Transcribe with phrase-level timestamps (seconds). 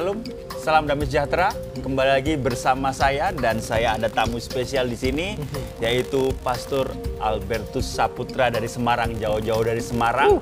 [0.00, 0.24] Shalom,
[0.56, 1.52] salam damai sejahtera.
[1.76, 5.36] Kembali lagi bersama saya dan saya ada tamu spesial di sini
[5.76, 6.88] yaitu Pastor
[7.20, 10.40] Albertus Saputra dari Semarang, jauh-jauh dari Semarang.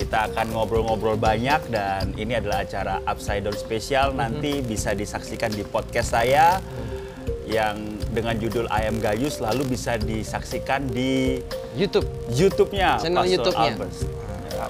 [0.00, 4.16] Kita akan ngobrol-ngobrol banyak dan ini adalah acara Upside Down spesial.
[4.16, 6.56] Nanti bisa disaksikan di podcast saya
[7.44, 11.44] yang dengan judul Ayam Gayus lalu bisa disaksikan di
[11.76, 13.72] YouTube YouTube-nya Channel Pastor YouTube-nya.
[13.76, 13.92] Albert.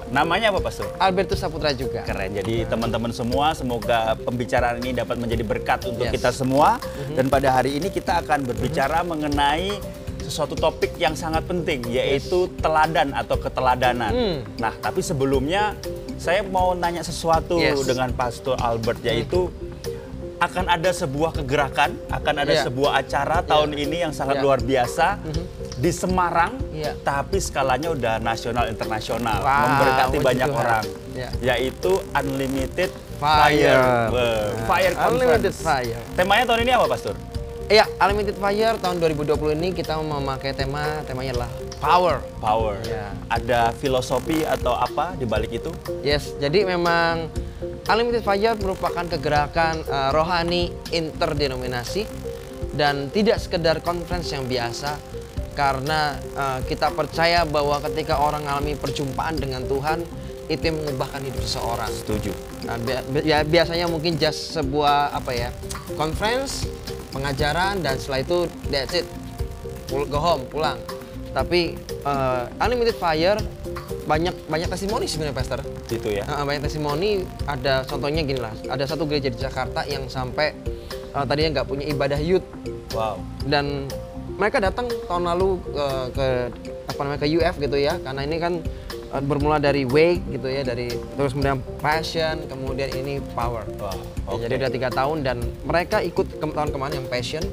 [0.09, 0.87] Namanya apa Pastor?
[0.97, 2.03] Albertus Saputra juga.
[2.03, 2.31] Keren.
[2.33, 6.13] Jadi teman-teman semua, semoga pembicaraan ini dapat menjadi berkat untuk Yes.
[6.15, 6.79] kita semua.
[7.13, 9.77] Dan pada hari ini kita akan berbicara mengenai
[10.19, 14.11] sesuatu topik yang sangat penting, yaitu teladan atau keteladanan.
[14.11, 14.37] Hmm.
[14.59, 15.71] Nah, tapi sebelumnya
[16.19, 17.87] saya mau nanya sesuatu Yes.
[17.87, 19.47] dengan Pastor Albert, yaitu
[20.37, 22.63] akan ada sebuah kegerakan, akan ada Iya.
[22.69, 24.43] sebuah acara tahun ini yang sangat Iya.
[24.45, 25.17] luar biasa
[25.77, 26.97] di Semarang, Iya.
[26.99, 30.59] tapi skalanya udah nasional internasional, Wow, memberkati puji banyak Tuhan.
[30.59, 31.29] orang, Iya.
[31.39, 33.45] yaitu Unlimited Fire.
[33.53, 35.53] Fire, Wah, Fire Unlimited.
[35.53, 36.01] Fire.
[36.13, 37.13] Temanya tahun ini apa, Pastor?
[37.67, 42.15] Iya, Unlimited Fire tahun 2020 ini kita memakai tema temanya adalah power.
[42.39, 42.75] Power.
[42.81, 43.11] Iya.
[43.27, 45.69] Ada filosofi atau apa di balik itu?
[45.99, 47.29] Yes, jadi memang
[47.85, 52.07] Unlimited Fire merupakan kegerakan eh, rohani interdenominasi
[52.73, 54.95] dan tidak sekedar conference yang biasa
[55.57, 55.99] karena
[56.37, 60.05] eh, kita percaya bahwa ketika orang mengalami perjumpaan dengan Tuhan
[60.47, 61.91] itu yang mengubahkan hidup seseorang.
[61.91, 62.31] Setuju.
[62.63, 65.49] Nah, bi- bi- ya biasanya mungkin just sebuah apa ya
[65.97, 66.63] conference
[67.09, 68.37] pengajaran dan setelah itu
[68.69, 69.03] that's it
[69.87, 70.77] Pul- go home pulang
[71.33, 73.39] tapi eh, unlimited fire
[74.07, 76.23] banyak banyak testimoni sebenarnya pastor Itu ya.
[76.23, 80.55] Nah, banyak testimoni ada contohnya gini lah ada satu gereja di Jakarta yang sampai
[81.11, 82.45] eh, tadinya nggak punya ibadah youth
[82.95, 83.19] Wow.
[83.43, 83.91] dan
[84.37, 86.25] mereka datang tahun lalu eh, ke
[86.87, 88.53] apa namanya ke UF gitu ya karena ini kan
[89.11, 93.97] eh, bermula dari wake gitu ya dari terus kemudian passion kemudian ini power Wah,
[94.27, 94.43] Ya, oke.
[94.43, 97.43] jadi udah tiga tahun dan mereka ikut ke tahun kemarin yang passion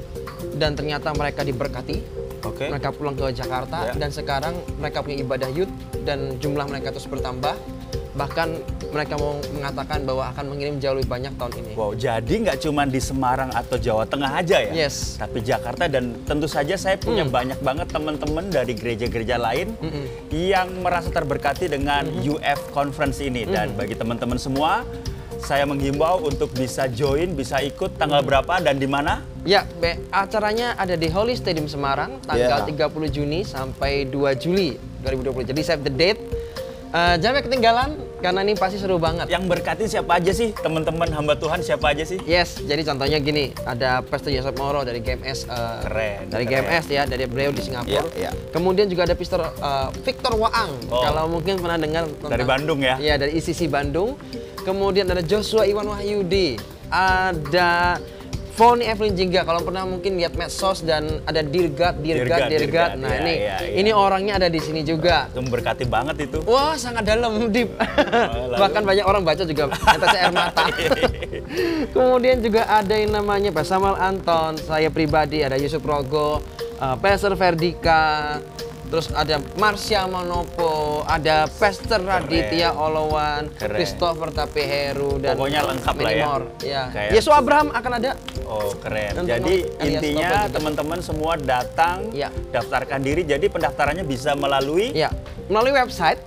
[0.55, 2.03] dan ternyata mereka diberkati
[2.45, 2.69] Oke.
[2.69, 3.93] mereka pulang ke Jakarta Ya.
[3.97, 5.71] dan sekarang mereka punya ibadah youth
[6.03, 7.55] dan jumlah mereka terus bertambah
[8.15, 8.47] bahkan
[8.89, 12.87] mereka mau mengatakan bahwa akan mengirim jauh lebih banyak tahun ini Wow, jadi nggak cuma
[12.87, 14.71] di Semarang atau Jawa Tengah aja ya?
[14.73, 15.15] Yes.
[15.15, 17.35] Tapi Jakarta dan tentu saja saya punya Hmm.
[17.35, 20.05] banyak banget teman-teman dari gereja-gereja lain Mm-mm.
[20.29, 23.43] yang merasa terberkati dengan UF Conference ini.
[23.43, 24.87] Dan bagi teman-teman semua,
[25.37, 29.25] saya menghimbau untuk bisa join, bisa ikut tanggal berapa dan di mana?
[29.41, 32.87] Ya, be- acaranya ada di Holy Stadium Semarang tanggal Yeah.
[32.87, 35.43] 30 Juni sampai 2 Juli 2020.
[35.45, 36.21] Jadi save the date.
[36.93, 37.89] Eh, jangan ketinggalan
[38.21, 39.27] karena ini pasti seru banget.
[39.27, 40.53] Yang berkati siapa aja sih?
[40.53, 42.21] Teman-teman hamba Tuhan siapa aja sih?
[42.23, 46.65] Yes, jadi contohnya gini, ada Pastor Yosef Moro dari GMS eh, Keren, dari keren.
[46.69, 48.05] GMS ya, dari beliau di Singapura.
[48.15, 48.31] Iya, iya.
[48.53, 50.71] Kemudian juga ada Pastor eh, Victor Waang.
[50.87, 51.03] Oh.
[51.03, 52.95] Kalau mungkin pernah dengar tentang Dari Bandung ya?
[53.01, 54.15] Iya, dari ICC Bandung.
[54.63, 56.57] Kemudian ada Joshua Iwan Wahyudi.
[56.89, 57.97] Ada
[58.55, 62.95] Foni Evelyn Jingga, kalau pernah mungkin lihat medsos dan ada Dirgat, Dirgat, Dirgat.
[62.95, 63.75] Nah Iya, ini, iya, iya.
[63.83, 65.27] ini orangnya ada di sini juga.
[65.27, 66.39] Itu memberkati banget itu.
[66.47, 67.75] Wah sangat dalam, deep.
[67.75, 68.55] lalu?
[68.55, 70.71] Bahkan banyak orang baca juga tetes air mata.
[71.99, 76.39] Kemudian juga ada yang namanya Pak Samuel Anton, saya pribadi ada Yusuf Rogo,
[76.79, 78.39] uh, Pastor Verdika,
[78.85, 83.49] terus ada Marsha Manopo, ada Pastor Raditya Olowan.
[83.51, 86.23] Christopher Tapeheru dan Pokoknya lengkap lah ya.
[86.23, 86.45] more.
[86.59, 86.81] Ya.
[86.89, 88.11] Kayak- Yesus Abraham akan ada.
[88.43, 89.11] Oh keren.
[89.17, 92.27] Untuk Jadi alias intinya teman-teman semua datang, Ya.
[92.49, 93.21] daftarkan diri.
[93.23, 95.09] Jadi pendaftarannya bisa melalui Ya,
[95.47, 96.19] melalui website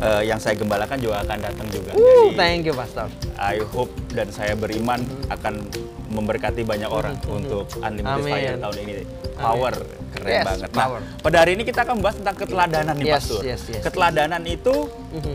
[0.00, 1.92] eh, yang saya gembalakan juga akan datang juga.
[1.92, 3.10] Uh, Jadi thank you, Pastor.
[3.36, 5.66] I hope dan saya beriman akan
[6.06, 8.30] memberkati banyak orang untuk Unlimited Amin.
[8.30, 8.92] Fire tahun ini.
[9.34, 9.74] Power,
[10.14, 10.68] keren Yes, banget.
[10.70, 11.00] power.
[11.02, 13.40] Nah, pada hari ini kita akan bahas tentang keteladanan nih, Yes, Pastor.
[13.42, 13.82] yes, yes.
[13.82, 14.74] Keteladanan itu,
[15.10, 15.34] Mhm.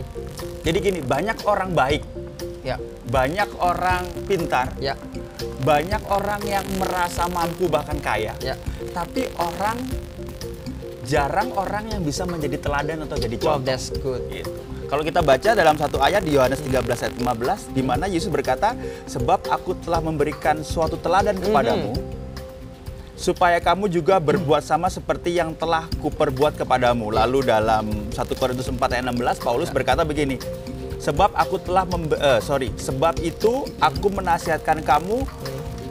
[0.64, 2.02] jadi gini, banyak orang baik,
[2.60, 2.76] Ya,
[3.08, 4.92] banyak orang pintar, ya,
[5.60, 8.52] banyak orang yang merasa mampu bahkan kaya, ya.
[8.90, 9.78] Tapi orang
[11.02, 13.66] jarang orang yang bisa menjadi teladan atau jadi Wow, contoh.
[13.66, 14.22] that's good.
[14.28, 14.50] Gitu.
[14.86, 18.74] Kalau kita baca dalam satu ayat di Yohanes 13 ayat 15 di mana Yesus berkata,
[19.06, 21.94] "Sebab aku telah memberikan suatu teladan kepadamu
[23.14, 28.90] supaya kamu juga berbuat sama seperti yang telah kuperbuat kepadamu." Lalu dalam 1 Korintus 4
[28.90, 30.42] ayat 16 Paulus berkata begini,
[30.98, 35.22] "Sebab aku telah membe- eh, sorry, sebab itu aku menasihatkan kamu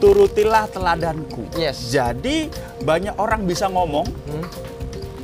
[0.00, 1.92] turutilah teladanku." Yes.
[1.92, 2.48] Jadi
[2.80, 4.44] banyak orang bisa ngomong Hmm.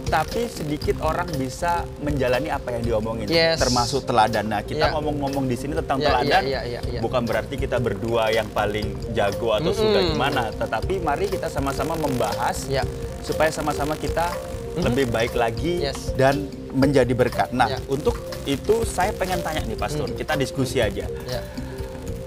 [0.07, 3.59] tapi sedikit orang bisa menjalani apa yang diomongin, Yes.
[3.59, 4.47] termasuk teladan.
[4.47, 4.95] Nah, kita Ya.
[4.95, 9.51] ngomong-ngomong di sini tentang Ya, teladan, ya, ya, bukan berarti kita berdua yang paling jago
[9.51, 10.15] atau suka Mm-mm.
[10.15, 12.87] gimana, tetapi mari kita sama-sama membahas Ya.
[13.27, 14.31] supaya sama-sama kita
[14.79, 16.15] lebih baik lagi Yes.
[16.15, 17.51] dan menjadi berkat.
[17.51, 18.15] Nah, untuk
[18.47, 20.17] itu saya pengen tanya nih, Pastor, Mm.
[20.23, 21.09] kita diskusi aja.
[21.27, 21.41] Ya.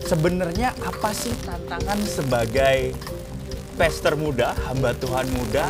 [0.09, 2.97] Sebenarnya apa sih tantangan sebagai
[3.77, 5.69] pastor muda, hamba Tuhan muda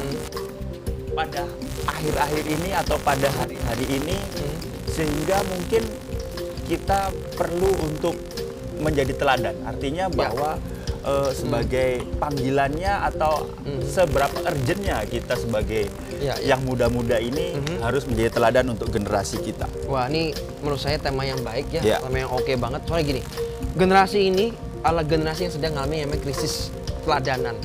[1.11, 1.43] pada
[1.83, 4.15] akhir-akhir ini atau pada hari-hari ini
[4.87, 5.83] sehingga mungkin
[6.71, 8.15] kita perlu untuk
[8.79, 9.59] menjadi teladan.
[9.67, 10.55] Artinya bahwa
[11.03, 13.43] eh, sebagai panggilannya atau
[13.83, 16.51] seberapa urgentnya kita sebagai Ya, ya.
[16.55, 19.71] yang muda-muda ini harus menjadi teladan untuk generasi kita.
[19.87, 21.97] Wah, ini menurut saya tema yang baik ya, Ya.
[22.03, 22.83] tema yang oke banget.
[22.83, 23.21] Soalnya gini,
[23.75, 26.71] generasi ini adalah generasi yang sedang mengalami yang krisis
[27.03, 27.55] teladanan.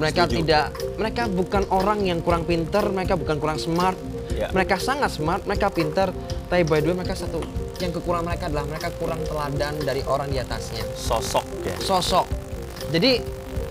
[0.00, 0.36] Mereka Setuju.
[0.40, 0.66] tidak,
[0.96, 3.96] mereka bukan orang yang kurang pinter, mereka bukan kurang smart.
[4.32, 4.48] Ya.
[4.48, 6.08] Mereka sangat smart, mereka pinter,
[6.48, 7.44] tapi by the way mereka satu
[7.80, 10.84] yang kekurangan mereka adalah mereka kurang teladan dari orang di atasnya.
[10.96, 11.76] Sosok ya.
[11.80, 12.24] Sosok.
[12.88, 13.20] Jadi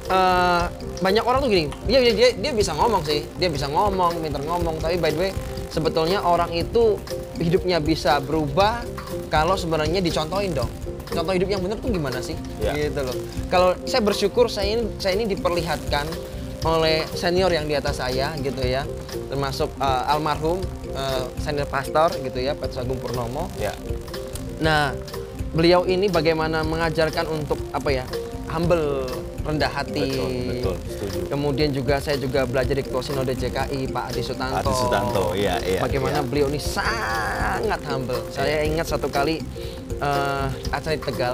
[0.09, 0.63] eh,
[1.01, 4.41] banyak orang tuh gini, dia, dia dia dia bisa ngomong sih, dia bisa ngomong, pinter
[4.45, 5.31] ngomong, tapi by the way
[5.69, 6.97] sebetulnya orang itu
[7.39, 8.83] hidupnya bisa berubah
[9.31, 10.69] kalau sebenarnya dicontohin dong.
[11.09, 12.37] Contoh hidup yang benar tuh gimana sih?
[12.61, 12.73] Ya.
[12.77, 13.15] Gitu loh.
[13.49, 16.05] Kalau saya bersyukur saya ini saya ini diperlihatkan
[16.67, 18.83] oleh senior yang di atas saya gitu ya,
[19.31, 20.59] termasuk eh, almarhum
[20.91, 23.49] eh, senior pastor gitu ya, Petrus Agung Purnomo.
[23.57, 23.73] Ya.
[24.59, 24.91] Nah,
[25.55, 28.05] beliau ini bagaimana mengajarkan untuk apa ya?
[28.49, 29.05] Humble,
[29.41, 30.03] rendah hati.
[30.09, 31.17] Betul, betul, setuju.
[31.29, 34.57] Kemudian juga saya juga belajar di Ketua Sinode JKI Pak Adi Sutanto.
[34.59, 36.25] Adi Sutanto, iya, iya, Bagaimana iya.
[36.25, 38.19] beliau ini sangat humble.
[38.29, 39.39] Saya ingat satu kali
[39.95, 41.33] eh, acara di Tegal,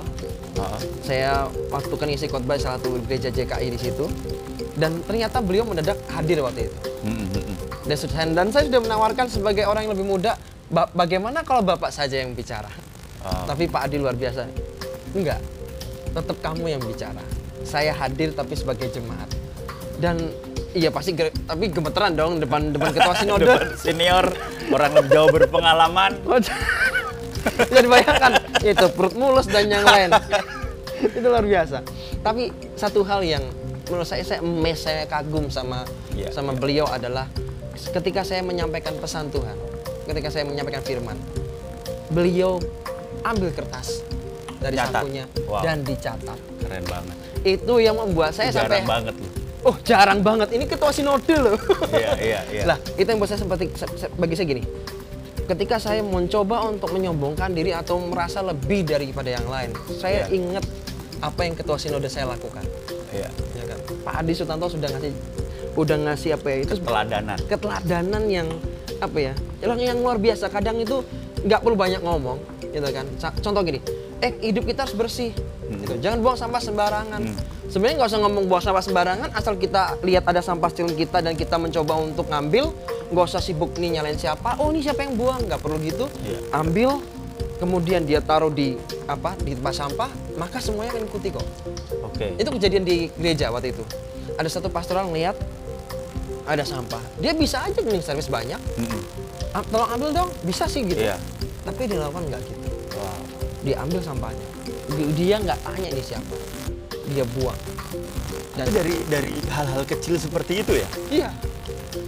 [0.56, 0.80] Heeh.
[1.02, 1.32] saya
[1.70, 4.06] waktu kan isi khotbah salah satu gereja JKI di situ.
[4.76, 6.78] Dan ternyata beliau mendadak hadir waktu itu.
[7.02, 7.58] Mm, mm, mm.
[7.88, 10.36] Dan, sudah- dan saya sudah menawarkan sebagai orang yang lebih muda,
[10.68, 12.68] "Ba- bagaimana kalau bapak saja yang bicara?
[13.24, 13.48] Ah.
[13.48, 14.44] Tapi Pak Adi luar biasa.
[15.16, 15.40] Enggak,
[16.16, 17.20] tetap kamu yang bicara.
[17.68, 19.28] Saya hadir tapi sebagai jemaat.
[20.00, 20.32] Dan
[20.72, 23.44] iya pasti, tapi gemeteran dong depan depan ketua sinode.
[23.44, 24.26] Depan senior,
[24.72, 26.16] orang jauh berpengalaman.
[27.46, 28.32] Jadi bayangkan
[28.64, 30.10] itu perut mulus dan yang lain.
[31.06, 31.84] itu luar biasa.
[32.24, 33.44] Tapi satu hal yang
[33.86, 35.86] menurut saya saya emes, saya kagum sama
[36.16, 36.60] Iya, sama iya.
[36.64, 37.28] beliau adalah
[37.76, 39.60] ketika saya menyampaikan pesan Tuhan,
[40.08, 41.20] ketika saya menyampaikan firman,
[42.08, 42.58] beliau
[43.28, 44.00] ambil kertas
[44.66, 44.94] dari Catat.
[45.00, 45.62] sakunya Wow.
[45.62, 46.40] dan dicatat.
[46.58, 47.16] Keren banget.
[47.46, 49.32] Itu yang membuat saya Jarang sampai banget loh.
[49.64, 50.50] Oh, jarang banget.
[50.52, 51.58] Ini ketua sinode loh.
[51.90, 52.64] Iya, iya, iya.
[52.66, 54.62] Lah, itu yang buat saya seperti se- se- bagi saya gini.
[55.44, 60.38] Ketika saya mencoba untuk menyombongkan diri atau merasa lebih daripada yang lain, saya Iya.
[60.38, 60.66] ingat
[61.20, 62.62] apa yang ketua sinode saya lakukan.
[63.10, 63.30] Iya.
[63.56, 63.80] Ya kan?
[64.02, 65.14] Pak Adi Sutanto sudah ngasih
[65.76, 67.38] udah ngasih apa ya itu Teladanan.
[67.44, 68.48] keteladanan yang
[68.96, 71.04] apa ya yang yang luar biasa kadang itu
[71.42, 73.84] nggak perlu banyak ngomong gitu kan contoh gini
[74.18, 75.32] eh hidup kita harus bersih
[75.66, 75.94] gitu.
[76.00, 77.22] jangan buang sampah sembarangan
[77.68, 81.34] sebenarnya nggak usah ngomong buang sampah sembarangan asal kita lihat ada sampah sekeliling kita dan
[81.34, 82.72] kita mencoba untuk ngambil
[83.08, 86.40] nggak usah sibuk nih nyalain siapa oh ini siapa yang buang nggak perlu gitu Iya.
[86.56, 86.90] ambil
[87.56, 88.76] kemudian dia taruh di
[89.06, 91.46] apa di tempat sampah maka semuanya akan ikuti kok
[92.04, 92.36] Oke.
[92.36, 93.84] itu kejadian di gereja waktu itu.
[94.36, 95.36] Ada satu pastoral ngeliat
[96.44, 97.00] ada sampah.
[97.18, 98.60] Dia bisa aja cleaning service banyak.
[98.76, 99.02] Mm-mm.
[99.52, 101.00] "Ah, Tolong ambil dong, bisa sih gitu.
[101.00, 101.16] Iya.
[101.64, 102.65] Tapi dia lakukan nggak gitu.
[103.66, 103.68] Wow.
[103.68, 104.46] Dia ambil sampahnya.
[104.88, 106.36] Di- Dia nggak tanya ini siapa.
[107.08, 107.58] Dia buang.
[108.54, 111.30] Dan dari dari hal-hal kecil seperti itu ya, iya,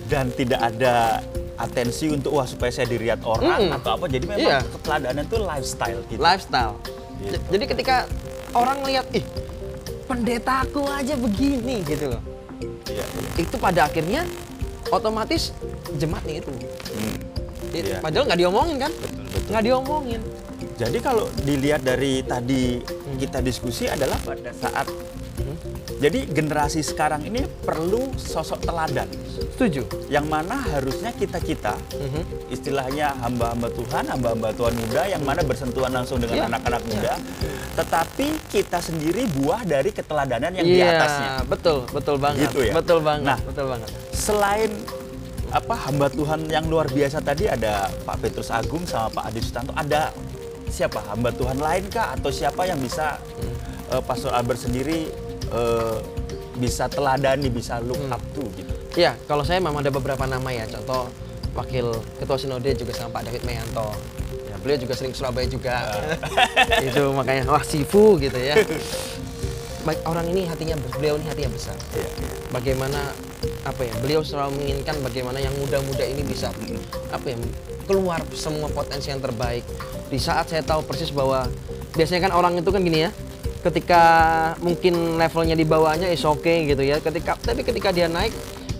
[0.07, 1.19] dan tidak ada
[1.57, 3.75] atensi untuk wah supaya saya dilihat orang Mm-mm.
[3.75, 4.05] atau apa.
[4.07, 4.59] Jadi memang Iya.
[4.63, 6.19] keteladanan itu lifestyle kita.
[6.23, 6.73] lifestyle.
[7.19, 7.35] Gitu.
[7.51, 7.95] Jadi ketika
[8.53, 9.25] orang lihat, ih
[10.07, 12.21] pendetaku aja begini gitu loh.
[12.87, 13.31] Iya, iya.
[13.35, 14.23] Itu pada akhirnya
[14.87, 15.51] otomatis
[15.93, 16.47] jemaat niru.
[16.47, 17.17] Hmm.
[17.75, 17.99] It- Iya.
[17.99, 18.91] Padahal nggak diomongin kan?
[19.51, 20.21] Nggak diomongin.
[20.77, 22.77] Jadi kalau dilihat dari tadi
[23.17, 24.85] kita diskusi adalah pada saat
[25.97, 29.09] jadi generasi sekarang ini perlu sosok teladan
[29.57, 29.81] Setuju.
[30.07, 32.53] yang mana harusnya kita-kita Mhm.
[32.53, 36.47] istilahnya hamba-hamba Tuhan, hamba-hamba Tuhan muda yang mana bersentuhan langsung dengan Iya.
[36.53, 37.13] anak-anak muda,
[37.73, 41.29] tetapi kita sendiri buah dari keteladanan yang di Iya, atasnya.
[41.49, 42.45] betul, betul banget.
[42.45, 42.73] Gitu ya?
[42.77, 43.39] Betul banget, Nah.
[43.41, 43.89] betul banget.
[44.13, 44.69] Selain
[45.49, 49.71] apa hamba Tuhan yang luar biasa tadi ada Pak Petrus Agung sama Pak Adi Sutanto,
[49.73, 50.13] ada
[50.67, 53.17] siapa hamba Tuhan lain kah atau siapa yang bisa
[53.87, 55.07] eh, Pastor Albert sendiri
[55.47, 55.97] eh,
[56.57, 58.11] bisa teladani, bisa look Hmm.
[58.11, 58.73] up to gitu.
[58.97, 60.65] Iya, kalau saya memang ada beberapa nama ya.
[60.65, 61.05] Contoh
[61.53, 61.85] Wakil
[62.17, 63.93] Ketua Sinode juga sama Pak David Meyanto.
[64.49, 65.85] Ya, beliau juga sering Surabaya juga.
[66.81, 68.57] itu makanya wah Sifu gitu ya.
[69.85, 71.77] Baik orang ini hatinya beliau ini hatinya besar.
[71.93, 72.09] Iya,
[72.49, 73.13] Bagaimana
[73.63, 76.49] apa ya beliau selalu menginginkan bagaimana yang muda-muda ini bisa
[77.07, 77.37] apa ya
[77.85, 79.61] keluar semua potensi yang terbaik
[80.07, 81.47] di saat saya tahu persis bahwa
[81.95, 83.11] biasanya kan orang itu kan gini ya
[83.63, 84.03] ketika
[84.63, 88.31] mungkin levelnya di bawahnya is oke okay, gitu ya ketika tapi ketika dia naik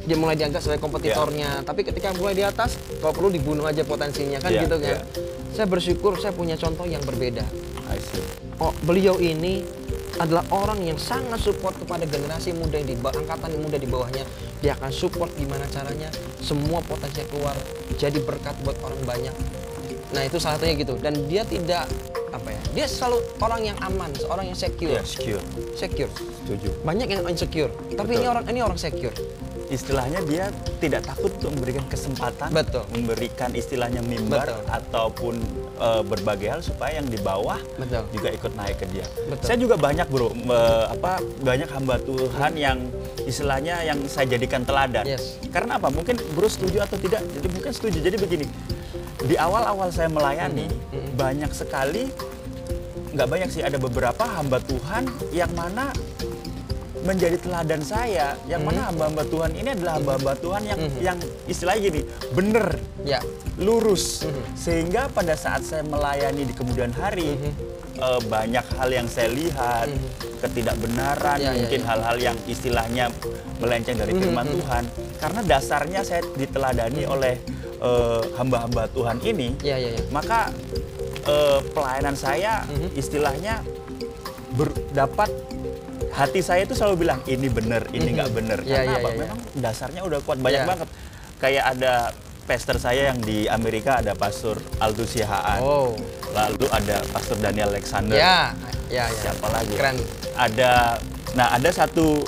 [0.08, 4.40] dia mulai dianggap sebagai kompetitornya tapi ketika mulai di atas kalau perlu dibunuh aja potensinya
[4.40, 5.04] kan Yeah, gitu kan yeah.
[5.52, 7.44] saya bersyukur saya punya contoh yang berbeda
[7.92, 8.24] I see.
[8.64, 9.64] oh, beliau ini
[10.18, 14.26] adalah orang yang sangat support kepada generasi muda yang di angkatan yang muda di bawahnya.
[14.66, 16.10] Dia akan support gimana caranya
[16.42, 17.54] semua potensi keluar
[18.02, 19.36] jadi berkat buat orang banyak.
[20.14, 20.96] Nah itu salah satunya gitu.
[21.00, 21.88] Dan dia tidak
[22.32, 22.62] apa ya?
[22.76, 25.44] Dia selalu orang yang aman, seorang yang secure, Ya, secure.
[25.74, 26.12] secure.
[26.44, 26.70] Setuju.
[26.84, 28.22] Banyak yang insecure, tapi Betul.
[28.24, 29.16] ini orang ini orang secure.
[29.68, 30.48] Istilahnya dia
[30.80, 32.88] tidak takut untuk memberikan kesempatan, Betul.
[32.88, 34.64] memberikan istilahnya mimbar Betul.
[34.72, 35.36] ataupun
[35.78, 38.08] eh, berbagai hal supaya yang di bawah Betul.
[38.16, 39.04] juga ikut naik ke dia.
[39.28, 39.44] Betul.
[39.44, 42.80] Saya juga banyak bro, eh, apa banyak hamba Tuhan yang
[43.28, 45.04] istilahnya yang saya jadikan teladan.
[45.04, 45.36] Yes.
[45.52, 45.92] Karena apa?
[45.92, 47.28] Mungkin bro setuju atau tidak?
[47.28, 47.98] Jadi mungkin setuju.
[48.00, 48.46] Jadi begini,
[49.26, 50.70] di awal-awal saya melayani
[51.18, 52.12] banyak sekali,
[53.18, 55.90] nggak banyak sih ada beberapa hamba Tuhan yang mana
[57.02, 62.02] menjadi teladan saya, yang mana hamba-hamba Tuhan ini adalah hamba-hamba Tuhan yang yang istilahnya gini,
[62.36, 63.24] bener, Ya,
[63.56, 64.28] lurus,
[64.60, 67.40] sehingga pada saat saya melayani di kemudian hari
[67.96, 69.88] eh, banyak hal yang saya lihat,
[70.44, 71.88] ketidakbenaran, Ya, ya, mungkin ya.
[71.88, 73.06] hal-hal yang istilahnya
[73.64, 74.84] melenceng dari firman Tuhan,
[75.24, 77.40] karena dasarnya saya diteladani oleh
[77.80, 80.02] eh, hamba-hamba Tuhan ini, ya, ya, ya.
[80.10, 80.50] maka
[81.24, 83.62] eh, pelayanan saya istilahnya
[84.52, 85.30] ber- dapat
[86.10, 88.60] hati saya itu selalu bilang ini bener, ini nggak bener.
[88.64, 89.08] Ya, Karena ya, apa?
[89.08, 89.20] ya, ya.
[89.24, 90.68] Memang dasarnya udah kuat banyak Ya.
[90.68, 90.90] banget.
[91.38, 91.94] Kayak ada
[92.44, 95.60] pastor saya yang di Amerika ada pastor Aldous Sihaan.
[95.60, 95.94] Oh,
[96.32, 98.16] Lalu ada pastor Daniel Alexander.
[98.16, 98.56] ya,
[98.88, 99.14] ya, ya.
[99.14, 99.74] Siapa lagi?
[99.74, 99.98] Keren.
[100.34, 100.98] Ada
[101.34, 102.24] nah ada satu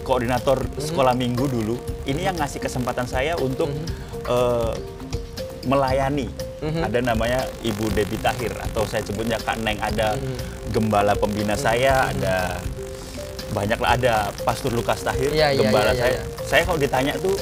[0.00, 0.80] koordinator Mhm.
[0.80, 4.07] sekolah minggu dulu ini yang ngasih kesempatan saya untuk Mhm.
[4.28, 4.72] Eh,
[5.64, 6.28] melayani.
[6.58, 9.78] Ada namanya Ibu Debi Tahir atau saya sebutnya Kak Neng.
[9.78, 10.36] Ada Mhm.
[10.70, 12.58] gembala pembina saya, ada
[13.48, 16.12] banyak lah ada Pastor Lukas Tahir, Iya, iya, gembala iya, iya, saya.
[16.12, 16.22] iya.
[16.44, 17.32] Saya kalau ditanya tuh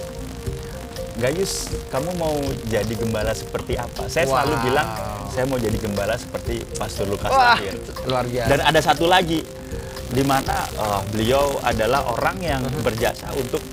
[1.16, 1.52] Gayus,
[1.88, 4.05] kamu mau jadi gembala seperti apa?
[4.05, 4.62] Saya selalu Wow.
[4.62, 4.88] bilang,
[5.26, 7.73] saya mau jadi gembala seperti Pastor Lukas Wah, Tahir.
[8.05, 8.49] luar biasa.
[8.52, 9.40] Dan ada satu lagi,
[10.07, 12.85] di mana eh, beliau adalah orang yang Uh-huh.
[12.85, 13.64] berjasa untuk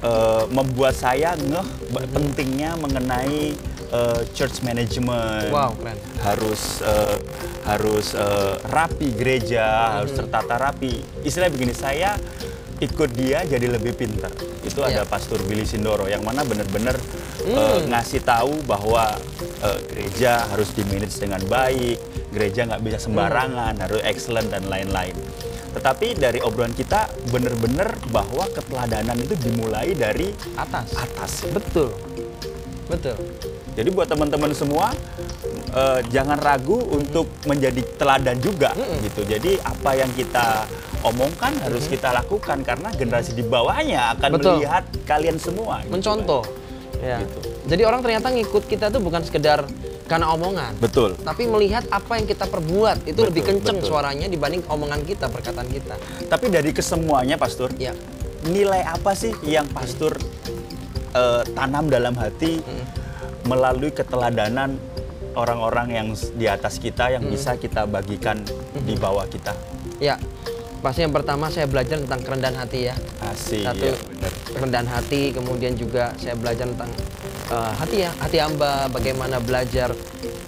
[0.00, 1.66] eh, membuat saya ngeh
[2.08, 3.52] pentingnya mengenai
[3.88, 5.48] eh, church management.
[5.48, 5.96] Wow, keren.
[6.20, 7.16] Harus eh,
[7.64, 10.24] harus eh, rapi gereja, harus Uh-huh.
[10.24, 10.94] tertata rapi.
[11.20, 12.16] Istilah begini, saya
[12.78, 14.30] ikut dia jadi lebih pintar.
[14.62, 15.04] Itu ada Iya.
[15.04, 16.94] Pastor Billy Sindoro yang mana benar-benar
[17.42, 17.90] eh, Hmm.
[17.90, 19.18] ngasih tahu bahwa
[19.58, 21.98] eh, gereja harus dimanage dengan baik,
[22.30, 23.82] gereja nggak bisa sembarangan, Hmm.
[23.82, 25.16] harus excellent dan lain-lain.
[25.78, 30.90] Tetapi dari obrolan kita benar-benar bahwa keteladanan itu dimulai dari Atas.
[30.98, 31.46] atas.
[31.54, 31.94] Betul.
[32.90, 33.14] Betul.
[33.78, 34.90] Jadi buat teman-teman semua
[35.70, 38.74] eh, jangan ragu untuk menjadi teladan juga
[39.06, 39.22] gitu.
[39.22, 40.66] Jadi apa yang kita
[41.06, 44.58] omongkan harus kita lakukan karena generasi di bawahnya akan Betul.
[44.58, 45.78] melihat kalian semua.
[45.86, 46.42] gitu Mencontoh.
[46.42, 46.98] kan.
[46.98, 47.18] Ya.
[47.22, 47.38] Gitu.
[47.70, 49.62] Jadi orang ternyata ngikut kita tuh bukan sekedar
[50.08, 50.72] karena omongan.
[50.80, 51.14] Betul.
[51.20, 53.88] Tapi melihat apa yang kita perbuat itu Betul, lebih kenceng betul.
[53.92, 55.94] suaranya dibanding omongan kita, perkataan kita.
[56.26, 57.92] Tapi dari kesemuanya, Pastor, Ya.
[58.48, 60.14] nilai apa sih yang pastor
[61.10, 62.62] eh, tanam dalam hati
[63.44, 64.78] melalui keteladanan
[65.34, 68.38] orang-orang yang di atas kita yang bisa kita bagikan
[68.78, 69.52] di bawah kita
[69.98, 70.14] Ya.
[70.78, 72.94] Pasti yang pertama saya belajar tentang kerendahan hati ya.
[73.28, 73.94] asik Satu ya,
[74.54, 76.90] kerendahan hati, kemudian juga saya belajar tentang
[77.50, 79.90] eh, hati ya, hati hamba, bagaimana belajar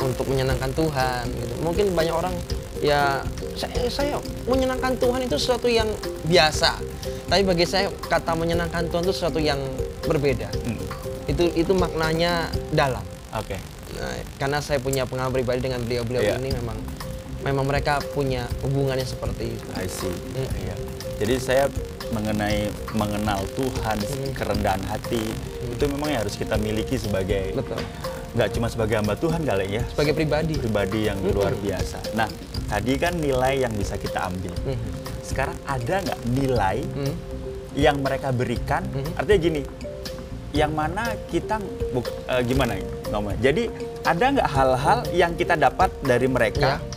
[0.01, 1.55] untuk menyenangkan Tuhan gitu.
[1.61, 2.35] Mungkin banyak orang
[2.81, 3.21] ya
[3.59, 5.91] saya, saya menyenangkan Tuhan itu sesuatu yang
[6.25, 6.79] biasa.
[7.27, 9.59] Tapi bagi saya kata menyenangkan Tuhan itu sesuatu yang
[10.07, 10.51] berbeda.
[10.67, 10.79] Hmm,
[11.27, 13.03] Itu itu maknanya dalam.
[13.31, 13.55] oke
[14.01, 16.41] Nah, karena saya punya pengalaman pribadi dengan beliau-beliau Iya.
[16.41, 16.73] ini memang
[17.41, 19.67] memang mereka punya hubungannya seperti itu.
[19.73, 20.13] I see.
[20.13, 20.49] Hmm.
[20.57, 20.75] Iya.
[21.17, 21.65] Jadi saya
[22.11, 24.33] mengenai mengenal Tuhan, Hmm.
[24.33, 25.21] kerendahan hati
[25.63, 27.79] itu memang yang harus kita miliki sebagai Betul.
[28.31, 30.55] nggak cuma sebagai hamba Tuhan kali ya, Sebagai pribadi.
[30.57, 32.15] pribadi yang luar biasa.
[32.15, 32.27] Nah,
[32.67, 34.55] tadi kan nilai yang bisa kita ambil.
[34.65, 34.91] Mhm.
[35.23, 37.15] Sekarang ada nggak nilai Mhm.
[37.77, 38.83] yang mereka berikan?
[38.87, 39.15] Mhm.
[39.15, 39.61] Artinya gini,
[40.51, 42.87] yang mana kita buk- eh, gimana ya?
[43.41, 43.71] Jadi
[44.03, 46.90] ada nggak hal-hal yang kita dapat dari mereka, Ya.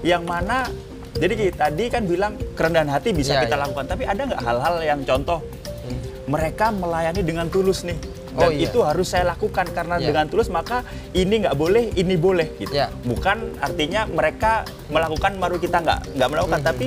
[0.00, 0.68] Yang mana
[1.12, 3.62] jadi tadi kan bilang kerendahan hati bisa Ya, kita ya.
[3.66, 5.42] lakukan, tapi ada nggak hal-hal yang contoh
[6.24, 7.98] mereka melayani dengan tulus nih?
[8.30, 8.70] Oh, Dan iya.
[8.70, 10.14] itu harus saya lakukan karena Ya.
[10.14, 12.70] dengan tulus maka ini nggak boleh, ini boleh gitu.
[12.70, 12.86] Ya.
[13.02, 16.68] Bukan artinya mereka melakukan baru kita nggak nggak melakukan, Mhm.
[16.70, 16.86] tapi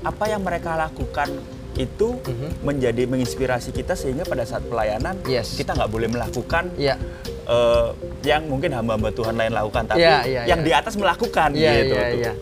[0.00, 1.28] apa yang mereka lakukan
[1.76, 2.18] itu
[2.60, 5.54] menjadi menginspirasi kita sehingga pada saat pelayanan Yes.
[5.54, 6.96] kita nggak boleh melakukan Iya.
[7.46, 7.88] eh,
[8.26, 10.66] yang mungkin hamba-hamba Tuhan lain lakukan, tapi Iya, iya, yang iya.
[10.66, 11.94] di atas melakukan Iya, gitu.
[11.94, 12.02] tuh.
[12.18, 12.32] iya.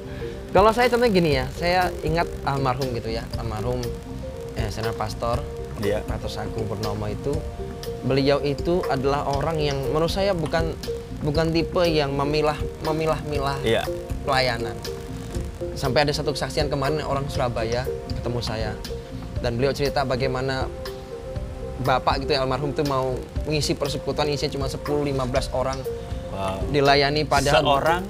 [0.51, 3.81] Kalau saya contohnya gini ya, saya ingat almarhum gitu ya, almarhum
[4.57, 5.45] eh, senior pastor,
[5.77, 6.01] Iya.
[6.09, 7.37] Pastor Sagung Purnomo itu,
[8.01, 10.73] beliau itu adalah orang yang menurut saya bukan
[11.21, 13.85] bukan tipe yang memilah memilah-milah Iya.
[14.25, 14.77] pelayanan.
[15.77, 17.85] Sampai ada satu kesaksian kemarin orang Surabaya
[18.17, 18.73] ketemu saya
[19.45, 20.65] dan beliau cerita bagaimana
[21.85, 25.81] bapak gitu ya almarhum itu mau mengisi persekutuan isinya cuma 10-15 orang
[26.37, 26.61] Wow.
[26.69, 28.03] dilayani padahal Seorang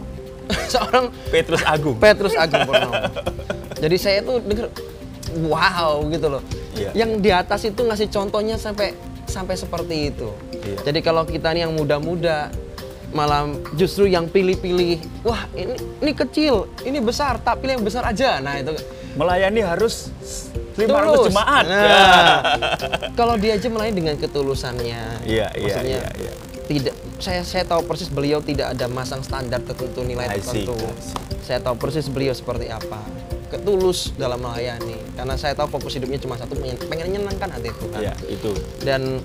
[0.74, 1.96] seorang Petrus Agung.
[1.98, 2.94] Petrus Agung Purnomo.
[3.82, 4.66] Jadi saya tuh denger
[5.46, 6.42] wow gitu loh.
[6.74, 6.90] Iya.
[6.94, 8.94] Yang di atas itu ngasih contohnya sampai
[9.26, 10.30] sampai seperti itu.
[10.58, 10.90] Iya.
[10.90, 12.50] Jadi kalau kita nih yang muda-muda
[13.14, 13.46] malah
[13.78, 18.42] justru yang pilih-pilih, wah ini ini kecil, ini besar, tak pilih yang besar aja.
[18.42, 18.74] Nah, itu
[19.16, 20.12] Melayani harus
[20.76, 21.26] 500 tulus.
[21.32, 21.64] jemaat.
[21.64, 22.36] Nah,
[23.18, 25.24] kalau dia aja melayani dengan ketulusannya.
[25.24, 26.32] Iya, iya, iya, iya.
[26.66, 30.76] Tidak saya saya tahu persis beliau tidak ada masang standar tertentu nilai I tertentu.
[30.76, 31.16] See.
[31.48, 33.00] Saya tahu persis beliau seperti apa.
[33.48, 34.98] Ketulus dalam melayani.
[35.16, 38.00] Karena saya tahu fokus hidupnya cuma satu, pengen, pengen menyenangkan hati Tuhan.
[38.02, 38.50] Iya, itu.
[38.82, 39.22] Dan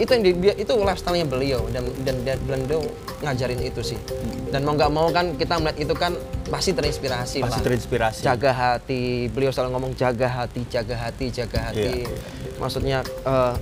[0.00, 2.80] itu yang di- dia itu lifestyle-nya beliau dan dan dan beliau
[3.20, 4.00] ngajarin itu sih.
[4.48, 6.16] Dan mau nggak mau kan kita melihat itu kan
[6.48, 7.60] pasti terinspirasi Pasti lah.
[7.60, 8.20] terinspirasi.
[8.24, 9.28] Jaga hati.
[9.28, 12.00] Beliau selalu ngomong jaga hati, jaga hati, jaga hati.
[12.02, 12.18] Iya, iya.
[12.56, 13.54] Maksudnya eh,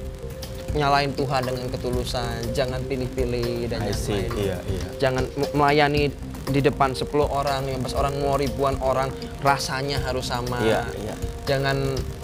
[0.70, 4.14] nyalain Tuhan dengan ketulusan, jangan pilih-pilih dan I yang see.
[4.14, 4.30] lain.
[4.38, 4.84] Iya, iya.
[4.96, 6.12] Jangan melayani
[6.46, 9.08] di depan 10 orang, 15 orang, mau ribuan orang,
[9.40, 10.60] rasanya harus sama.
[10.60, 11.14] Iya, iya.
[11.44, 11.76] Jangan,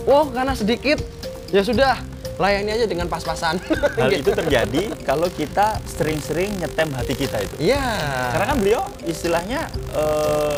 [0.05, 1.01] oh karena sedikit,
[1.49, 1.97] ya sudah,
[2.35, 3.57] layani aja dengan pas-pasan.
[3.61, 4.27] Hal Gitu.
[4.27, 7.55] itu terjadi kalau kita sering-sering nyetem hati kita itu.
[7.63, 7.85] Iya.
[8.31, 10.57] Karena kan beliau istilahnya eh,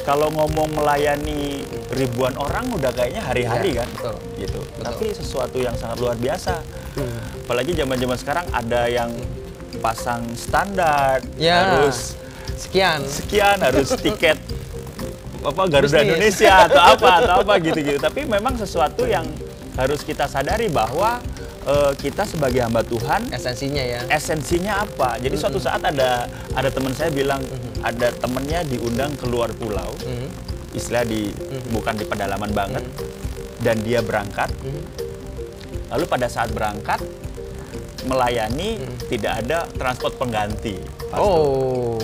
[0.00, 1.60] kalau ngomong melayani
[1.90, 4.14] ribuan orang udah kayaknya hari-hari Iya, kan, betul.
[4.38, 4.58] gitu.
[4.64, 4.84] Betul.
[4.84, 6.60] Tapi sesuatu yang sangat luar biasa.
[6.96, 7.44] Hmm.
[7.44, 9.10] Apalagi zaman-zaman sekarang ada yang
[9.78, 11.76] pasang standar, Ya.
[11.76, 12.16] harus
[12.56, 13.04] Sekian.
[13.04, 14.36] sekian, harus tiket
[15.38, 16.02] apa Garuda Bisnis.
[16.10, 17.98] Indonesia atau apa atau apa gitu-gitu.
[17.98, 19.22] Tapi memang sesuatu yang
[19.78, 21.22] harus kita sadari bahwa
[21.64, 24.00] eh, kita sebagai hamba Tuhan Esensinya ya.
[24.10, 25.16] esensinya apa?
[25.16, 27.38] Jadi suatu saat ada ada teman saya bilang
[27.78, 30.28] ada temennya diundang keluar pulau, Mhm.
[30.74, 31.30] istilah di
[31.70, 32.82] bukan di pedalaman banget,
[33.62, 34.50] dan dia berangkat.
[34.58, 34.82] Mhm.
[35.88, 36.98] Lalu pada saat berangkat
[38.04, 40.76] melayani tidak ada transport pengganti,
[41.08, 41.22] Pastor.
[41.22, 41.96] Oh.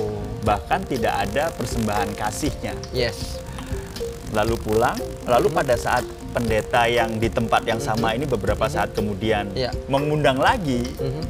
[0.45, 2.77] bahkan tidak ada persembahan kasihnya.
[2.93, 3.41] Yes.
[4.31, 4.93] Lalu pulang,
[5.25, 6.05] lalu pada saat
[6.35, 9.71] pendeta yang di tempat yang sama ini beberapa saat kemudian Iya.
[9.87, 11.23] mengundang lagi, Mhm.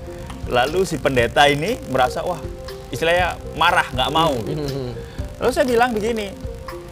[0.49, 2.40] lalu si pendeta ini merasa wah
[2.88, 4.64] istilahnya marah nggak mau gitu.
[4.64, 4.90] Mhm.
[5.38, 6.33] Lalu saya bilang begini,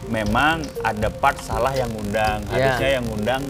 [0.07, 2.77] memang ada part salah yang undang, Ya.
[2.77, 3.43] harusnya yang undang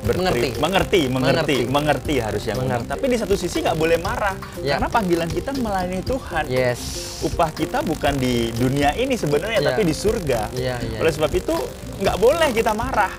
[0.00, 0.48] berteri- Mengerti.
[0.56, 1.56] mengerti, mengerti, Mengerti.
[1.68, 2.80] mengerti harus yang undang.
[2.80, 2.92] Mengerti.
[2.96, 4.76] Tapi di satu sisi nggak boleh marah, Ya.
[4.76, 6.44] karena panggilan kita melayani Tuhan.
[6.48, 6.80] Yes.
[7.20, 9.66] Upah kita bukan di dunia ini sebenarnya, Ya.
[9.68, 10.48] tapi di surga.
[10.52, 10.98] Iya, iya.
[11.00, 11.52] Oleh sebab itu
[12.00, 13.12] nggak boleh kita marah,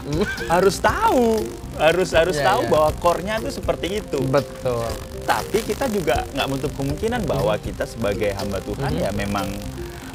[0.47, 1.37] harus tahu,
[1.77, 2.69] harus harus Ya, tahu ya.
[2.69, 4.17] bahwa core-nya itu seperti itu.
[4.23, 4.89] Betul.
[5.21, 8.99] Tapi kita juga nggak menutup kemungkinan bahwa kita sebagai hamba Tuhan Mhm.
[8.99, 9.47] ya memang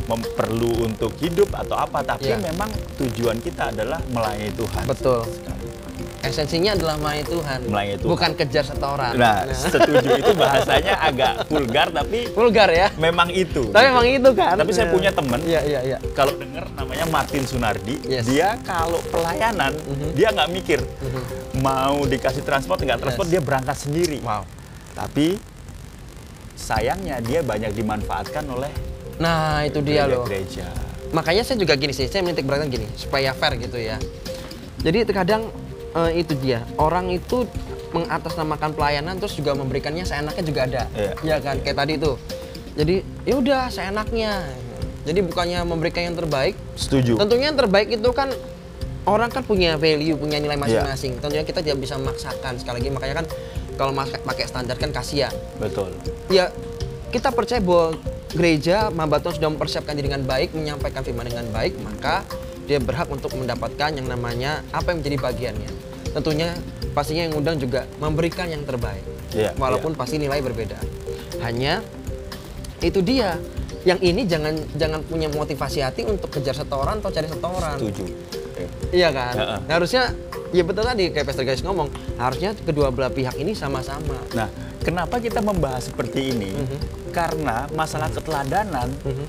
[0.05, 2.39] mem- perlu untuk hidup atau apa, tapi Ya.
[2.39, 4.83] memang tujuan kita adalah melayani Tuhan.
[4.85, 5.23] Betul.
[5.25, 5.56] Sekali.
[6.27, 7.59] Esensinya adalah melayani Tuhan.
[7.71, 8.11] Melayani Tuhan.
[8.11, 9.15] Bukan kejar setoran.
[9.15, 12.91] Nah, setuju itu bahasanya agak vulgar tapi vulgar ya.
[12.99, 13.71] memang itu.
[13.71, 13.93] Tapi gitu.
[13.95, 14.55] emang itu kan.
[14.59, 15.99] Tapi saya punya teman Iya, iya, iya.
[16.19, 18.27] kalau dengar namanya Martin Sunardi, Yes.
[18.27, 20.19] dia kalau pelayanan Mhm.
[20.19, 20.81] dia nggak mikir
[21.63, 23.33] mau dikasih transport nggak transport Yes.
[23.39, 24.19] dia berangkat sendiri.
[24.21, 24.43] Wow.
[24.99, 25.39] Tapi
[26.57, 28.73] sayangnya dia banyak dimanfaatkan oleh
[29.17, 30.27] Nah, itu dia loh.
[30.27, 30.67] gereja.
[31.15, 33.97] Makanya saya juga gini sih, saya menitik beratkan gini, supaya fair gitu ya.
[34.83, 35.49] Jadi terkadang
[35.97, 37.49] eh, itu dia, orang itu
[37.91, 40.83] mengatasnamakan pelayanan terus juga memberikannya seenaknya juga ada.
[40.93, 41.13] Iya.
[41.25, 42.17] Iya kan, kayak tadi tuh.
[42.77, 44.45] Jadi ya udah seenaknya.
[45.07, 47.15] Jadi bukannya memberikan yang terbaik, Setuju.
[47.17, 48.27] tentunya yang terbaik itu kan
[49.07, 50.83] orang kan punya value, punya nilai Iya.
[50.83, 51.23] masing-masing.
[51.23, 52.91] Tentunya kita tidak bisa memaksakan sekali lagi.
[52.91, 53.27] Makanya kan
[53.79, 55.31] kalau pakai standar kan kasihan.
[55.63, 55.95] Betul.
[56.27, 56.51] Ya
[57.15, 57.95] kita percaya bahwa
[58.35, 62.27] gereja Mamba Tuhan sudah mempersiapkan diri dengan baik, menyampaikan firman dengan baik, maka
[62.67, 65.71] dia berhak untuk mendapatkan yang namanya apa yang menjadi bagiannya.
[66.17, 66.57] Tentunya
[66.97, 69.05] pastinya yang undang juga memberikan yang terbaik.
[69.37, 70.81] Iya, Walaupun pasti nilai berbeda.
[71.45, 71.85] Hanya
[72.81, 73.37] itu dia.
[73.87, 77.77] Yang ini jangan jangan punya motivasi hati untuk kejar setoran atau cari setoran.
[77.79, 78.05] Setuju.
[78.91, 79.35] Iya kan?
[79.37, 79.59] Heeh.
[79.63, 80.11] Nah, harusnya
[80.51, 84.17] ya betul tadi kayak Pastor Guys ngomong, harusnya kedua belah pihak ini sama-sama.
[84.35, 84.49] Nah,
[84.83, 86.51] kenapa kita membahas seperti ini?
[86.51, 86.79] Mhm.
[87.13, 89.25] Karena masalah keteladanan Mhm.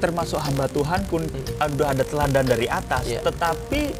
[0.00, 1.20] termasuk hamba Tuhan pun
[1.60, 3.20] ada ada teladan dari atas, Iya.
[3.20, 3.92] tetapi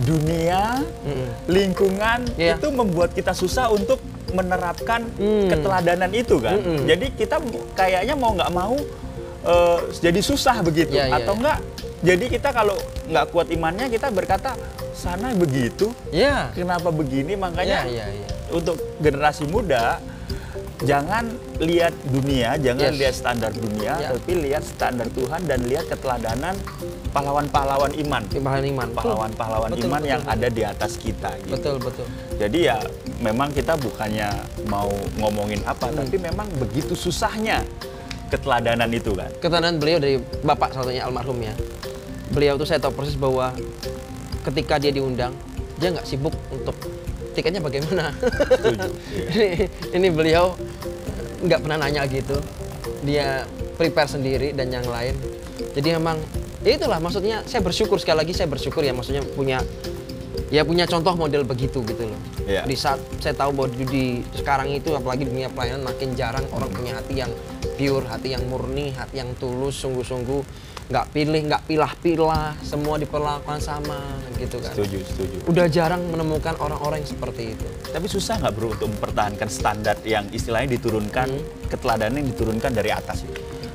[0.00, 1.28] dunia, Mm-mm.
[1.46, 2.56] lingkungan Iya.
[2.56, 5.48] itu membuat kita susah untuk menerapkan Hmm.
[5.48, 6.56] keteladanan itu kan.
[6.56, 6.86] Mm-mm.
[6.86, 7.36] Jadi kita
[7.72, 8.74] kayaknya mau nggak mau
[9.40, 11.40] eh, jadi susah begitu Iya, iya, atau iya.
[11.40, 11.58] enggak
[12.00, 14.52] jadi kita kalau nggak kuat imannya kita berkata
[14.92, 16.52] sana begitu, Ya.
[16.52, 18.28] kenapa begini makanya Ya, ya, ya.
[18.50, 19.96] untuk generasi muda
[20.80, 21.28] jangan
[21.60, 22.96] lihat dunia, jangan Yes.
[22.96, 24.08] lihat standar dunia, Ya.
[24.10, 26.56] tapi lihat standar Tuhan dan lihat keteladanan
[27.10, 28.88] pahlawan-pahlawan iman, Timbalan iman.
[28.90, 30.34] pahlawan-pahlawan Betul, iman betul, yang betul.
[30.34, 31.30] ada di atas kita.
[31.38, 31.52] Gitu.
[31.52, 32.06] Betul, betul.
[32.34, 32.80] Jadi ya
[33.18, 34.28] memang kita bukannya
[34.66, 36.00] mau ngomongin apa, Hmm.
[36.00, 37.60] tapi memang begitu susahnya
[38.28, 39.28] keteladanan itu kan.
[39.36, 41.52] Keterangan beliau dari bapak satunya almarhum ya.
[42.30, 43.52] Beliau tuh saya tahu persis bahwa
[44.42, 45.34] ketika dia diundang,
[45.76, 46.78] dia nggak sibuk untuk
[47.30, 48.14] tiketnya bagaimana.
[48.16, 48.88] Setuju.
[49.30, 49.48] Ini,
[49.92, 50.54] ini beliau
[51.40, 52.36] nggak pernah nanya gitu.
[53.04, 53.48] Dia
[53.80, 55.16] prepare sendiri dan yang lain.
[55.72, 56.20] Jadi memang
[56.60, 59.64] ya itulah maksudnya saya bersyukur sekali lagi saya bersyukur ya maksudnya punya
[60.50, 62.20] ya punya contoh model begitu gitu loh.
[62.44, 62.66] Iya.
[62.66, 66.68] Di saat saya tahu bahwa di, di sekarang itu apalagi dunia pelayanan makin jarang orang
[66.74, 67.32] punya hati yang
[67.78, 74.18] pure, hati yang murni, hati yang tulus, sungguh-sungguh nggak pilih, nggak pilah-pilah, semua diperlakukan sama
[74.42, 74.74] gitu kan.
[74.74, 75.36] Setuju, setuju.
[75.46, 77.66] Udah jarang menemukan orang-orang yang seperti itu.
[77.94, 81.30] Tapi susah nggak bro untuk mempertahankan standar yang istilahnya diturunkan,
[81.70, 83.22] keteladanan yang diturunkan dari atas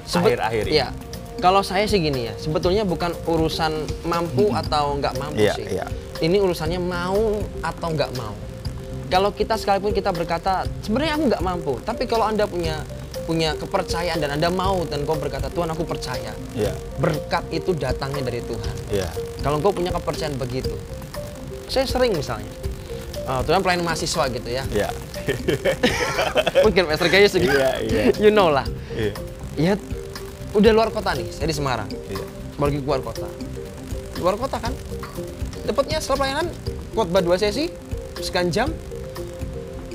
[0.05, 0.77] Akhir-akhir ini.
[0.77, 0.91] Iya.
[1.39, 5.65] Kalau saya sih gini ya, sebetulnya bukan urusan mampu atau nggak mampu Iya, sih.
[5.67, 5.87] iya.
[6.19, 8.35] Ini urusannya mau atau nggak mau.
[9.11, 12.81] Kalau kita sekalipun kita berkata, sebenarnya aku nggak mampu, tapi kalau anda punya
[13.25, 18.21] punya kepercayaan dan anda mau dan kau berkata Tuhan aku percaya, Iya, berkat itu datangnya
[18.21, 18.75] dari Tuhan.
[18.93, 19.09] iya.
[19.41, 20.77] Kalau kau punya kepercayaan begitu,
[21.65, 22.53] saya sering misalnya,
[23.25, 24.89] uh, Tuhan pelayan mahasiswa gitu ya, Iya.
[26.65, 28.03] mungkin Gayus gitu, Iya, iya.
[28.21, 28.65] you know lah.
[28.93, 29.13] Iya.
[29.57, 29.73] Ya,
[30.53, 31.89] udah luar kota nih, saya di Semarang.
[31.89, 32.25] Iya.
[32.55, 33.25] Pergi keluar kota.
[34.21, 34.71] Luar kota kan?
[35.65, 36.47] Dapatnya setelah pelayanan,
[36.93, 37.73] khotbah dua sesi,
[38.21, 38.69] sekian jam.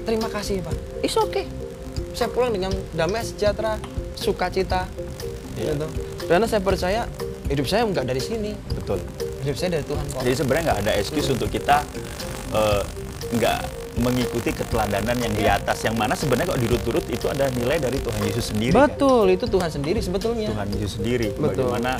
[0.02, 0.74] Terima kasih Pak.
[1.06, 1.46] It's okay.
[2.12, 3.78] Saya pulang dengan damai sejahtera,
[4.14, 4.86] sukacita.
[5.54, 5.72] Iya.
[5.72, 5.86] Gitu.
[6.26, 7.00] Karena saya percaya
[7.46, 8.52] hidup saya nggak dari sini.
[8.70, 9.02] Betul.
[9.40, 10.20] Hidup saya dari Tuhan kok.
[10.20, 11.82] Jadi sebenarnya nggak ada excuse untuk kita
[12.50, 12.82] eh,
[13.30, 13.58] nggak
[13.96, 15.58] mengikuti keteladanan yang di Iya.
[15.58, 18.72] atas yang mana sebenarnya kalau dirut-turut itu ada nilai dari Tuhan Yesus sendiri.
[18.72, 18.86] kan?
[18.88, 20.48] Betul, itu Tuhan sendiri sebetulnya.
[20.48, 21.28] Tuhan Yesus sendiri.
[21.32, 21.68] Betul.
[21.68, 21.98] Bagaimana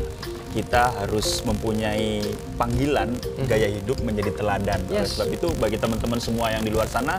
[0.51, 2.19] kita harus mempunyai
[2.57, 4.81] panggilan gaya hidup menjadi teladan.
[4.83, 5.03] Oleh Hmm.
[5.03, 5.15] Yes.
[5.15, 7.19] sebab itu bagi teman-teman semua yang di luar sana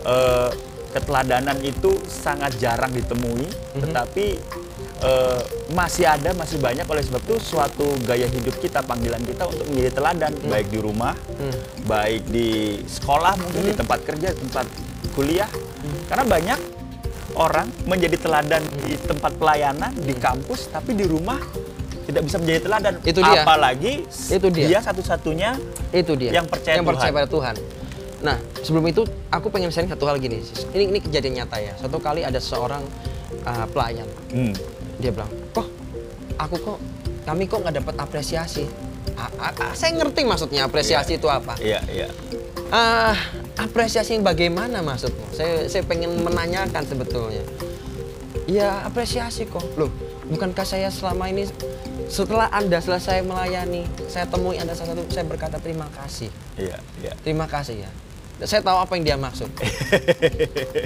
[0.00, 0.50] eh,
[0.90, 3.82] keteladanan itu sangat jarang ditemui, Hmm.
[3.84, 4.26] tetapi
[4.98, 6.82] eh, masih ada, masih banyak.
[6.82, 11.14] Oleh sebab itu suatu gaya hidup kita, panggilan kita untuk menjadi teladan, baik di rumah,
[11.14, 11.54] Hmm.
[11.86, 12.48] baik di
[12.82, 14.66] sekolah, mungkin di tempat kerja, tempat
[15.14, 15.46] kuliah.
[15.46, 16.02] Hmm.
[16.04, 16.58] Karena banyak
[17.36, 21.38] orang menjadi teladan di tempat pelayanan, di kampus, tapi di rumah
[22.02, 22.92] tidak bisa menjadi teladan.
[22.98, 23.40] Itu dia.
[23.44, 24.78] Apalagi Itu dia.
[24.82, 25.50] satu-satunya
[25.94, 26.34] Itu dia.
[26.34, 27.18] Yang percaya yang percaya Tuhan.
[27.22, 27.54] pada Tuhan.
[28.18, 30.42] Nah, sebelum itu aku pengen sharing satu hal gini.
[30.42, 30.66] Sis.
[30.70, 31.72] Ini ini kejadian nyata ya.
[31.74, 32.82] Satu kali ada seorang
[33.44, 34.06] uh, pelayan.
[34.30, 34.52] hmm,
[34.98, 35.66] Dia bilang, "Kok
[36.34, 36.78] aku kok
[37.22, 38.66] kami kok nggak dapat apresiasi?"
[39.14, 41.18] A- a- a- saya ngerti maksudnya apresiasi Iya.
[41.18, 41.54] itu apa.
[41.58, 42.08] Iya, iya.
[42.68, 43.14] Ah,
[43.56, 45.30] apresiasi yang bagaimana maksudmu?
[45.32, 47.42] Saya saya pengen menanyakan sebetulnya.
[48.46, 49.62] Ya apresiasi kok.
[49.74, 49.90] Loh,
[50.26, 51.46] bukankah saya selama ini
[52.08, 56.30] setelah Anda selesai melayani, saya temui Anda salah satu, saya berkata terima kasih.
[56.56, 57.12] Iya, iya.
[57.20, 57.90] Terima kasih ya.
[58.46, 59.50] Saya tahu apa yang dia maksud.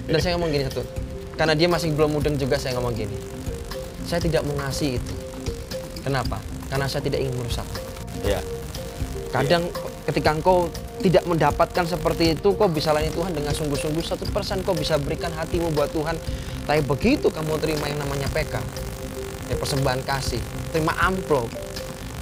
[0.08, 0.84] Dan saya ngomong gini satu.
[1.36, 3.16] Karena dia masih belum mudeng juga saya ngomong gini.
[4.08, 5.14] Saya tidak mau ngasih itu.
[6.04, 6.40] Kenapa?
[6.72, 7.66] Karena saya tidak ingin merusak.
[8.24, 8.40] Iya.
[9.32, 9.68] Kadang
[10.08, 10.68] ketika engkau
[11.02, 15.34] tidak mendapatkan seperti itu, kau bisa layani Tuhan dengan sungguh-sungguh satu persen kau bisa berikan
[15.34, 16.14] hatimu buat Tuhan.
[16.62, 18.54] Tapi begitu kamu terima yang namanya PK,
[19.50, 20.38] ya persembahan kasih,
[20.70, 21.50] terima amplop,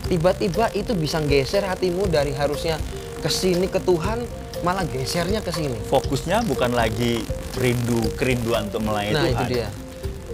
[0.08, 2.80] tiba-tiba itu bisa geser hatimu dari harusnya
[3.20, 4.24] ke sini ke Tuhan,
[4.60, 5.76] malah gesernya ke sini.
[5.88, 7.24] Fokusnya bukan lagi
[7.56, 9.34] rindu, kerinduan untuk melayani Nah Tuhan.
[9.34, 9.68] itu dia.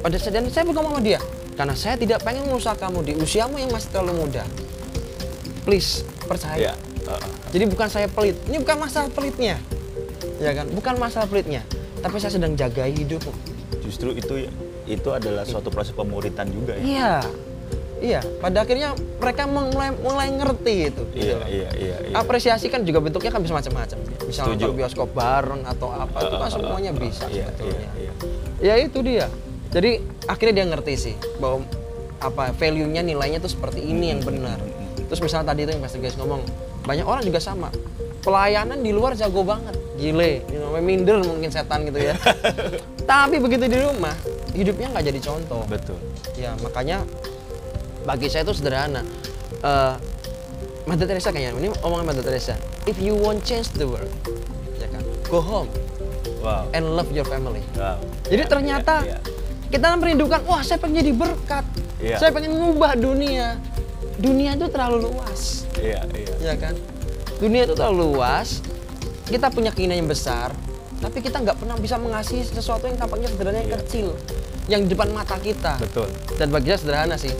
[0.02, 1.20] Pada saat dan saya bergumul sama dia,
[1.58, 4.44] karena saya tidak pengen merusak kamu di usiamu yang masih terlalu muda.
[5.66, 6.70] Please percaya.
[6.70, 6.72] Iya.
[7.10, 9.58] uh, Jadi bukan saya pelit, ini bukan masalah pelitnya,
[10.38, 10.66] ya kan?
[10.70, 11.62] Bukan masalah pelitnya,
[12.02, 13.34] tapi saya sedang jaga hidupmu.
[13.86, 14.50] justru itu
[14.86, 16.82] itu adalah suatu proses pemuritan juga ya.
[16.82, 17.14] Iya,
[18.06, 18.20] iya.
[18.38, 21.02] Pada akhirnya mereka mulai mulai ngerti itu.
[21.10, 21.48] gitu Iya, loh.
[21.50, 22.14] iya, iya, iya.
[22.14, 23.98] Apresiasi kan juga bentuknya kan bisa macam-macam.
[24.22, 24.70] Bisa Setuju.
[24.70, 27.90] nonton bioskop bareng atau apa itu kan Uh, uh, semuanya uh, bisa iya, sebetulnya.
[27.90, 28.12] iya, iya.
[28.62, 29.26] Ya itu dia.
[29.68, 29.90] Jadi
[30.24, 31.66] akhirnya dia ngerti sih bahwa
[32.16, 34.56] apa value-nya nilainya tuh seperti ini yang benar.
[35.06, 36.40] Terus misalnya tadi itu yang Pastor Guys ngomong,
[36.82, 37.68] banyak orang juga sama.
[38.24, 42.18] Pelayanan di luar jago banget, gile, you know, minder mungkin setan gitu ya.
[43.10, 44.16] Tapi begitu di rumah,
[44.50, 45.62] hidupnya nggak jadi contoh.
[45.70, 45.94] Betul.
[46.34, 47.06] Ya makanya
[48.06, 49.02] bagi saya itu sederhana.
[49.60, 49.94] Eh,
[50.86, 52.54] Mother Teresa kayaknya ini omongan Mother Teresa.
[52.86, 54.06] If you want change the world,
[54.78, 55.66] ya kan, go home
[56.38, 56.70] Wow.
[56.70, 57.66] and love your family.
[57.74, 57.98] wow.
[58.24, 59.20] Jadi Ya, ternyata ya, ya.
[59.66, 61.66] kita merindukan, wah saya pengen jadi berkat,
[61.98, 62.22] Iya.
[62.22, 63.58] saya pengen mengubah dunia.
[64.16, 66.34] Dunia itu terlalu luas, Iya, iya.
[66.40, 66.78] ya kan?
[67.36, 68.62] Dunia itu terlalu luas.
[69.26, 70.54] Kita punya keinginan yang besar,
[70.96, 73.78] tapi kita nggak pernah bisa mengasihi sesuatu yang tampaknya sederhana yang Iya.
[73.82, 74.06] kecil,
[74.70, 75.82] yang di depan mata kita.
[75.82, 76.06] Betul.
[76.38, 77.34] Dan bagi saya sederhana sih.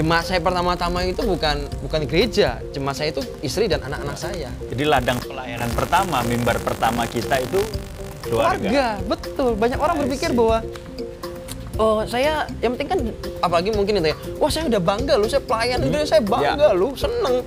[0.00, 4.48] Jemaat saya pertama-tama itu bukan bukan gereja, jemaat saya itu istri dan anak-anak saya.
[4.72, 7.60] Jadi ladang pelayanan pertama, mimbar pertama kita itu
[8.24, 8.64] keluarga.
[8.64, 10.64] keluarga betul banyak orang berpikir bahwa
[11.76, 13.00] oh saya yang penting kan
[13.40, 16.76] apalagi mungkin itu ya wah saya udah bangga loh saya pelayan itu saya bangga Ya.
[16.76, 17.44] loh seneng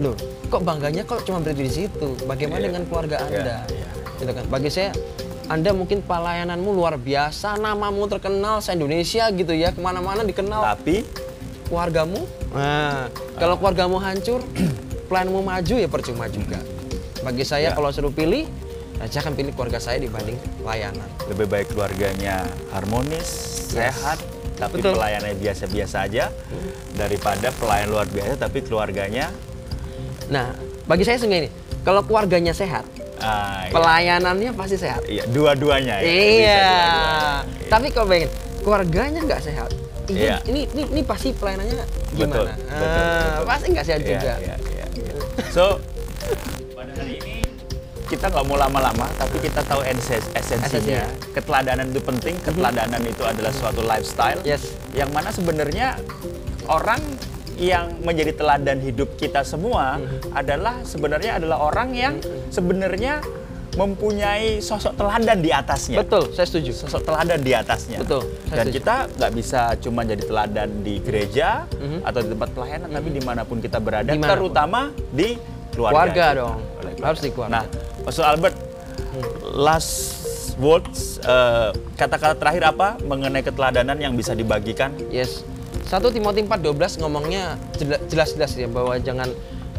[0.00, 0.16] loh
[0.48, 2.66] kok bangganya kok cuma berhenti di situ bagaimana Iya.
[2.68, 3.88] dengan keluarga Iya, anda iya.
[4.16, 4.90] gitu kan bagi saya
[5.48, 11.04] anda mungkin pelayananmu luar biasa namamu terkenal se Indonesia gitu ya ke mana-mana dikenal Tapi
[11.72, 12.20] keluargamu
[12.52, 13.08] nah
[13.40, 14.44] kalau keluargamu hancur
[15.08, 16.60] planmu maju ya percuma juga
[17.24, 17.72] bagi saya Ya.
[17.72, 18.44] kalau suruh pilih
[19.00, 23.26] saya akan pilih keluarga saya dibanding pelayanan lebih baik keluarganya harmonis,
[23.68, 24.20] sehat,
[24.54, 24.94] tapi Betul.
[24.94, 26.30] pelayanannya biasa-biasa aja
[26.92, 29.32] daripada pelayan luar biasa tapi keluarganya
[30.28, 30.54] nah
[30.84, 31.50] bagi saya sehingga ini
[31.82, 32.86] kalau keluarganya sehat
[33.18, 33.74] ah, iya.
[33.74, 36.06] pelayanannya pasti sehat Iya, dua-duanya ya.
[36.06, 37.66] Iya dua-duanya.
[37.66, 38.30] tapi kalau pengen
[38.60, 39.70] keluarganya nggak sehat
[40.04, 40.36] Iya.
[40.44, 42.80] ini, ini ini pasti pelayanannya Betul, gimana betul, Ah,
[43.30, 43.44] betul.
[43.46, 45.14] pasti nggak sehat Iya, juga iya, iya, iya.
[45.48, 45.78] So,
[46.72, 47.36] pada hari ini
[48.04, 50.68] kita nggak mau lama-lama, tapi kita tahu esensi- esensinya.
[50.68, 51.04] Esensinya.
[51.32, 52.34] Keteladanan itu penting.
[52.38, 54.36] Keteladanan itu adalah suatu lifestyle.
[54.42, 54.76] Yes.
[54.92, 55.96] Yang mana sebenarnya
[56.66, 57.00] orang
[57.56, 60.34] yang menjadi teladan hidup kita semua Mm-hmm.
[60.34, 62.14] adalah sebenarnya adalah orang yang
[62.48, 63.24] sebenarnya
[63.72, 67.98] mempunyai sosok teladan di atasnya betul saya setuju sosok teladan di atasnya.
[67.98, 68.76] Betul, saya Dan setuju.
[68.76, 71.98] kita nggak bisa cuma jadi teladan di gereja Mhm.
[72.02, 74.36] atau di tempat pelayanan, tapi di mana pun kita berada, Di mana pun.
[74.38, 75.28] terutama di
[75.70, 75.96] keluarga.
[75.96, 76.38] Keluarga kita.
[76.38, 76.58] dong.
[76.78, 77.52] Oleh Harus di keluarga.
[77.54, 77.64] Nah,
[78.02, 78.56] Pastor Albert,
[79.54, 79.92] last
[80.56, 84.92] words, eh, kata-kata terakhir apa mengenai keteladanan yang bisa dibagikan?
[85.08, 85.42] Yes.
[85.82, 89.28] 1 Timotius 4:12 ngomongnya jela- jelas-jelas ya bahwa jangan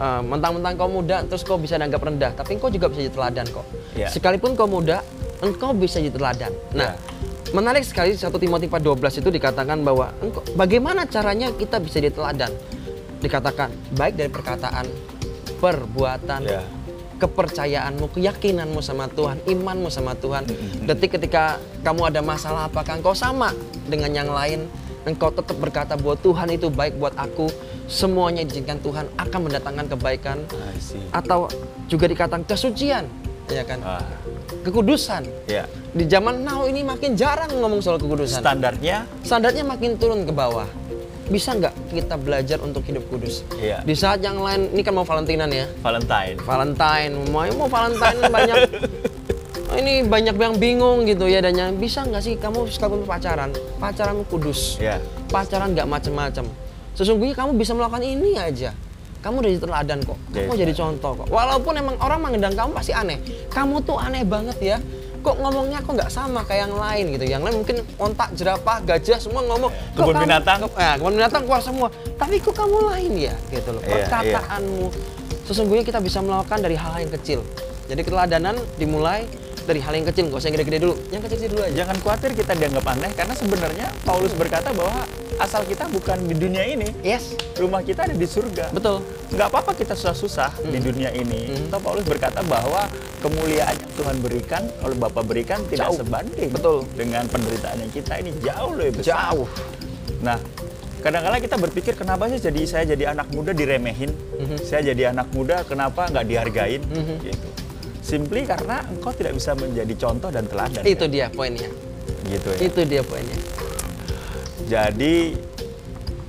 [0.04, 3.46] eh, mentang-mentang kau muda terus kau bisa dianggap rendah, tapi engkau juga bisa jadi teladan
[3.48, 3.66] kok.
[3.96, 4.08] Ya.
[4.12, 5.00] Sekalipun kau muda,
[5.40, 6.52] engkau bisa jadi teladan.
[6.76, 7.00] Nah, Ya.
[7.56, 12.52] menarik sekali 1 Timotius 4:12 itu dikatakan bahwa engkau, bagaimana caranya kita bisa jadi teladan?
[13.24, 14.84] Dikatakan baik dari perkataan,
[15.64, 16.60] perbuatan, Ya.
[17.24, 20.44] kepercayaanmu, keyakinanmu sama Tuhan, imanmu sama Tuhan.
[20.84, 23.56] Detik ketika kamu ada masalah, apakah engkau sama
[23.88, 24.68] dengan yang lain?
[25.04, 27.52] Engkau tetap berkata bahwa Tuhan itu baik buat aku.
[27.86, 30.38] Semuanya diizinkan Tuhan akan mendatangkan kebaikan.
[31.12, 31.52] Atau
[31.92, 33.04] juga dikatakan kesucian,
[33.52, 33.84] ya kan?
[33.84, 34.00] Ah,
[34.64, 35.28] Kekudusan.
[35.46, 35.68] ya.
[35.92, 38.40] Di zaman now ini makin jarang ngomong soal kekudusan.
[38.40, 40.66] Standarnya Standarnya makin turun ke bawah.
[41.28, 43.44] Bisa nggak kita belajar untuk hidup kudus?
[43.56, 43.84] Iya.
[43.84, 45.68] Di saat yang lain, ini kan mau Valentinean ya.
[45.80, 46.36] Valentine.
[46.40, 48.58] Valentine mau mau Valentine banyak
[49.74, 53.50] Oh, ini banyak yang bingung gitu ya dan yang bisa nggak sih kamu sekalipun pacaran?
[53.78, 54.78] Pacaran kudus.
[54.78, 55.02] Ya.
[55.26, 56.46] pacaran nggak macem-macem.
[56.94, 58.70] Sesungguhnya kamu bisa melakukan ini aja.
[59.20, 60.14] Kamu udah jadi teladan kok.
[60.30, 60.62] Kamu Yes.
[60.62, 61.28] jadi contoh kok.
[61.28, 63.18] Walaupun emang orang memandang kamu pasti aneh.
[63.50, 64.78] Kamu tuh aneh banget ya.
[65.20, 67.26] Kok ngomongnya kok nggak sama kayak yang lain gitu.
[67.26, 71.14] Yang lain mungkin ontak jerapah gajah semua ngomong "Kok Kebun kamu- binatang." ke- eh, kebun
[71.16, 71.88] binatang keluar semua.
[72.14, 73.36] Tapi kok kamu lain ya?
[73.50, 73.96] Gitu loh Iya, iya.
[74.06, 74.86] perkataanmu.
[75.44, 77.42] Sesungguhnya kita bisa melakukan dari hal yang kecil.
[77.84, 79.26] Jadi keteladanan dimulai
[79.64, 82.30] dari hal yang kecil nggak usah yang gede-gede dulu yang kecil-kecil dulu aja Jangan khawatir
[82.34, 85.02] kita dianggap aneh karena sebenarnya Paulus berkata bahwa
[85.36, 88.70] asal kita bukan di dunia ini, yes rumah kita ada di surga.
[88.70, 91.50] betul Nggak apa-apa kita susah-susah di dunia ini.
[91.50, 91.74] Hmm.
[91.74, 92.86] Toh Paulus berkata bahwa
[93.18, 95.98] kemuliaan yang Tuhan berikan, oleh Bapa berikan tidak Jauh.
[95.98, 96.86] sebanding Betul.
[96.94, 99.34] dengan penderitaan yang kita ini jauh lebih besar.
[99.34, 99.50] jauh
[100.22, 100.38] Nah,
[101.00, 104.56] kadang-kadang kita berpikir kenapa sih jadi saya jadi anak muda diremehin, Mhm.
[104.60, 107.16] saya jadi anak muda kenapa nggak dihargain, Mhm.
[107.22, 107.48] gitu.
[108.04, 110.84] Simply karena engkau tidak bisa menjadi contoh dan teladan.
[110.84, 111.10] itu kan?
[111.10, 111.70] dia poinnya
[112.26, 112.60] gitu ya.
[112.62, 113.40] itu dia poinnya
[114.64, 115.36] Jadi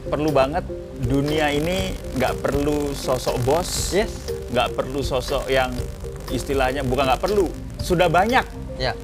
[0.05, 0.65] perlu banget
[1.01, 4.11] dunia ini nggak perlu sosok bos, yes
[4.49, 5.75] nggak perlu sosok yang
[6.31, 8.95] istilahnya bukan nggak perlu, sudah banyak ya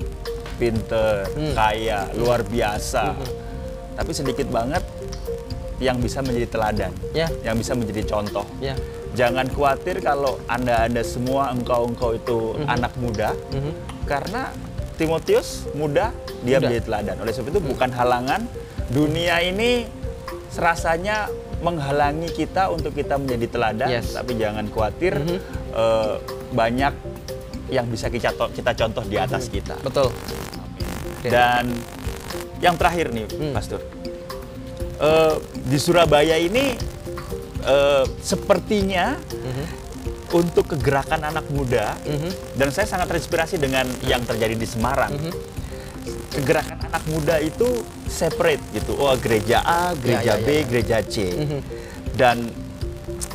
[0.55, 1.53] pinter, Hmm.
[1.53, 3.27] kaya, luar biasa, Mhm.
[3.97, 4.85] tapi sedikit banget
[5.79, 8.45] yang bisa menjadi teladan, ya yang bisa menjadi contoh.
[8.61, 8.77] ya
[9.11, 12.67] Jangan khawatir kalau anda anda semua engkau engkau itu Mhm.
[12.69, 13.73] anak muda, Mhm.
[14.07, 14.55] karena
[14.95, 16.69] Timotius muda dia Muda.
[16.69, 17.17] menjadi teladan.
[17.19, 18.45] Oleh sebab itu bukan halangan
[18.89, 19.89] dunia ini
[20.49, 21.27] serasanya
[21.61, 24.15] menghalangi kita untuk kita menjadi teladan, Yes.
[24.15, 25.39] tapi jangan khawatir Mhm.
[25.73, 26.15] eh,
[26.51, 26.95] banyak
[27.71, 29.79] yang bisa kita to- kita contoh di atas kita.
[29.81, 31.29] betul Oke.
[31.29, 31.71] Dan
[32.59, 33.53] yang terakhir nih, Hmm.
[33.53, 33.81] Pastor,
[35.01, 36.77] Eh, di Surabaya ini
[37.63, 39.65] eh, sepertinya Mhm.
[40.31, 42.57] untuk kegerakan anak muda Mhm.
[42.57, 45.11] dan saya sangat terinspirasi dengan yang terjadi di Semarang.
[45.11, 45.33] Mhm.
[46.31, 47.67] Kegerakan anak muda itu
[48.07, 48.95] separate gitu.
[48.97, 50.63] Oh, gereja A, gereja ya, B, ya.
[50.65, 51.17] gereja C.
[51.35, 51.61] Mhm.
[52.15, 52.39] Dan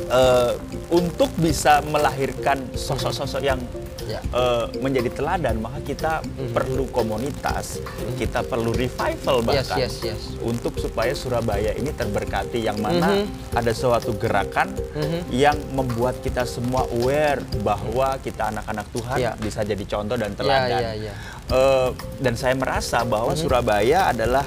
[0.06, 0.52] eh,
[0.90, 3.58] untuk bisa melahirkan sosok-sosok yang
[4.06, 4.22] Ya.
[4.22, 6.12] eh, menjadi teladan, maka kita
[6.50, 7.82] perlu komunitas,
[8.14, 9.46] kita perlu revival Mhm.
[9.48, 10.20] Yes, bahkan yes, yes.
[10.40, 15.20] untuk supaya Surabaya ini terberkati yang mana ada suatu gerakan Mhm.
[15.28, 19.32] yang membuat kita semua aware bahwa kita anak-anak Tuhan Ya.
[19.34, 20.80] bisa jadi contoh dan Ya, teladan.
[20.80, 21.14] ya, ya.
[21.46, 21.88] Eh,
[22.20, 23.38] dan saya merasa bahwa Mhm.
[23.38, 24.46] Surabaya adalah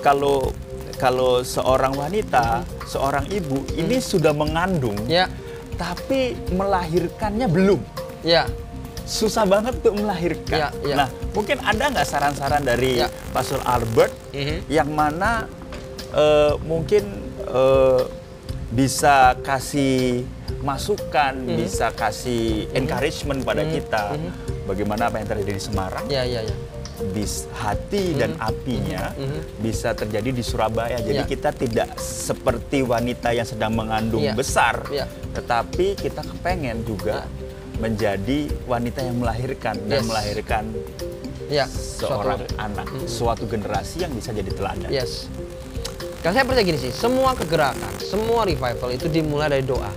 [0.00, 0.52] kalau
[0.96, 5.08] kalau seorang wanita, seorang ibu ini sudah mengandung, Mhm.
[5.08, 5.24] Ya,
[5.74, 7.80] tapi melahirkannya belum.
[8.20, 8.44] ya.
[9.10, 10.54] Susah banget tuh melahirkan.
[10.54, 10.94] Ya, ya.
[10.94, 13.10] Nah, mungkin ada nggak saran-saran dari Ya.
[13.34, 14.70] Pastor Albert Mhm.
[14.70, 15.50] yang mana
[16.10, 17.06] eh, mungkin
[17.42, 18.02] eh,
[18.70, 20.22] bisa kasih
[20.58, 21.54] masukan, Mhm.
[21.56, 24.14] bisa kasih encouragement pada kita,
[24.66, 26.54] bagaimana apa yang terjadi di Semarang, Ya, ya, ya.
[27.10, 29.62] bis hati dan apinya Mhm.
[29.62, 30.98] bisa terjadi di Surabaya.
[30.98, 31.30] Jadi Ya.
[31.30, 34.34] kita tidak seperti wanita yang sedang mengandung Ya.
[34.34, 35.06] besar, Ya.
[35.32, 37.26] tetapi kita kepengen juga
[37.80, 40.06] menjadi wanita yang melahirkan dan Yes.
[40.06, 40.64] melahirkan
[41.50, 44.86] Ya, seorang suatu- anak, suatu generasi yang bisa jadi teladan.
[44.86, 45.26] Yes.
[46.20, 49.90] Kalau saya percaya gini sih, semua kegerakan, semua revival itu dimulai dari doa.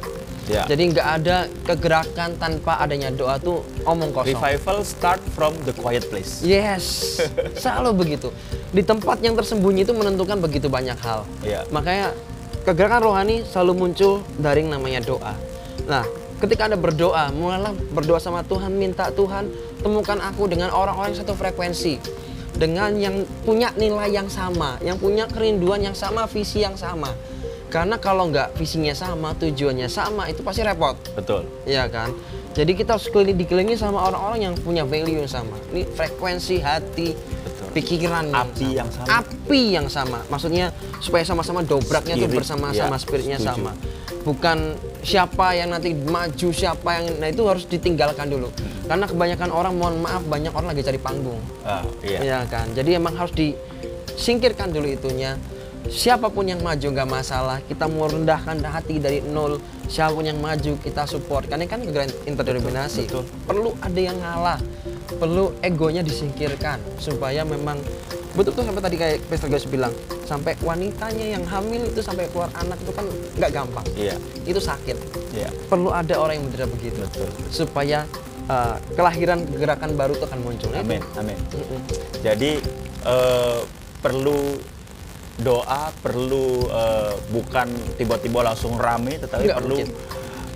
[0.43, 0.65] Ya.
[0.65, 4.33] Jadi nggak ada kegerakan tanpa adanya doa tuh omong kosong.
[4.33, 6.41] Revival start from the quiet place.
[6.41, 7.15] Yes,
[7.63, 8.27] selalu begitu.
[8.69, 11.23] Di tempat yang tersembunyi itu menentukan begitu banyak hal.
[11.39, 11.63] Iya.
[11.69, 12.11] Makanya
[12.63, 15.31] kegerakan rohani selalu muncul dari namanya doa.
[15.85, 16.03] Nah,
[16.43, 19.47] ketika Anda berdoa, mulailah berdoa sama Tuhan, minta Tuhan
[19.79, 21.95] temukan aku dengan orang-orang yang satu frekuensi.
[22.53, 27.09] Dengan yang punya nilai yang sama, yang punya kerinduan yang sama, visi yang sama.
[27.73, 30.93] Karena kalau nggak visinya sama, tujuannya sama, itu pasti repot.
[31.17, 31.49] Betul.
[31.65, 32.13] Iya kan?
[32.53, 35.57] Jadi kita harus keliling, dikelilingi sama orang-orang yang punya value yang sama.
[35.73, 37.67] Ini frekuensi hati, Betul.
[37.73, 39.07] pikiran Api yang sama.
[39.09, 40.19] Api yang sama.
[40.29, 40.69] Maksudnya
[41.01, 43.57] supaya sama-sama dobraknya tuh Spirit, bersama-sama ya, spiritnya setuju.
[43.57, 43.71] sama.
[44.23, 48.47] Bukan siapa yang nanti maju, siapa yang nah itu harus ditinggalkan dulu.
[48.87, 51.39] Karena kebanyakan orang mohon maaf banyak orang lagi cari panggung.
[51.67, 52.19] Ah, iya.
[52.23, 52.71] Iya kan?
[52.71, 55.35] Jadi emang harus disingkirkan dulu itunya.
[55.83, 57.59] Siapa pun yang maju nggak masalah.
[57.67, 59.59] Kita mau rendahkan hati dari nol.
[59.91, 61.51] Siapa pun yang maju kita support.
[61.51, 63.11] Karena kan kegerakan interdenominasi.
[63.11, 63.27] betul.
[63.43, 64.59] Perlu ada yang ngalah.
[65.19, 67.83] Perlu egonya disingkirkan supaya memang
[68.33, 69.93] betul tuh sampai tadi kayak Pastor Gus bilang
[70.23, 73.05] sampai wanitanya yang hamil itu sampai keluar anak itu kan
[73.37, 73.85] nggak gampang.
[73.93, 74.15] Iya.
[74.41, 74.97] Itu sakit.
[75.31, 75.49] Iya.
[75.67, 77.29] Perlu ada orang yang menderita begitu Betul.
[77.49, 78.09] supaya
[78.47, 80.69] uh, kelahiran gerakan baru itu akan muncul.
[80.73, 81.01] Amin.
[81.13, 81.37] Amin.
[81.51, 81.79] Mm-mm.
[82.21, 82.51] Jadi
[83.03, 83.59] eh,
[83.99, 84.57] perlu
[85.35, 89.89] doa, perlu eh, bukan tiba-tiba langsung rame, tetapi Nggak perlu mungkin.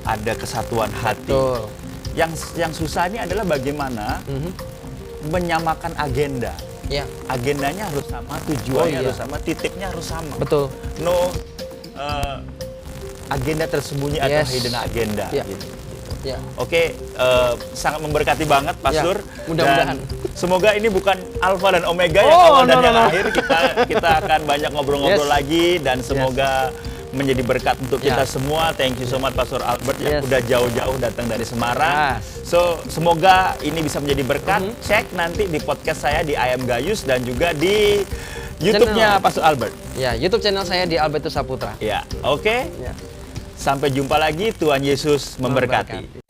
[0.06, 1.30] ada kesatuan hati.
[1.30, 1.68] Betul.
[2.16, 4.52] Yang yang susah ini adalah bagaimana Mhm.
[5.28, 6.54] menyamakan agenda.
[6.88, 9.00] Ya, Agendanya harus sama, tujuannya Oh, iya.
[9.04, 10.34] harus sama, titiknya harus sama.
[10.40, 10.72] betul.
[11.00, 11.28] No
[11.94, 12.38] eh,
[13.28, 14.50] agenda tersembunyi atau Yes.
[14.54, 15.26] hidden agenda.
[15.30, 15.44] Iya.
[15.44, 15.66] gitu.
[16.24, 16.38] Ya.
[16.56, 19.18] Oke, eh, sangat memberkati banget Pak Ya, Sur.
[19.46, 19.98] mudah-mudahan.
[20.34, 23.08] Semoga ini bukan alfa dan omega yang Oh, awal dan no, no, yang no.
[23.08, 23.26] akhir.
[23.32, 25.34] Kita kita akan banyak ngobrol-ngobrol Yes.
[25.34, 26.72] lagi dan semoga
[27.12, 28.30] menjadi berkat untuk kita Ya.
[28.30, 28.72] semua.
[28.72, 30.28] Thank you so much Pastor Albert yang Yes.
[30.28, 32.20] udah jauh-jauh datang dari Semarang.
[32.20, 32.44] Yes.
[32.44, 34.62] So, semoga ini bisa menjadi berkat.
[34.64, 34.74] Mhm.
[34.80, 38.04] Cek nanti di podcast saya di Ayam Gayus dan juga di
[38.58, 39.22] YouTube-nya.
[39.22, 39.74] Pastor Albert.
[39.94, 41.78] Ya, YouTube channel saya di Albertus Saputra.
[41.78, 42.58] Ya, oke.
[42.76, 42.94] Ya.
[43.54, 44.50] Sampai jumpa lagi.
[44.52, 45.98] Tuhan Yesus memberkati.
[45.98, 46.27] Memberkati.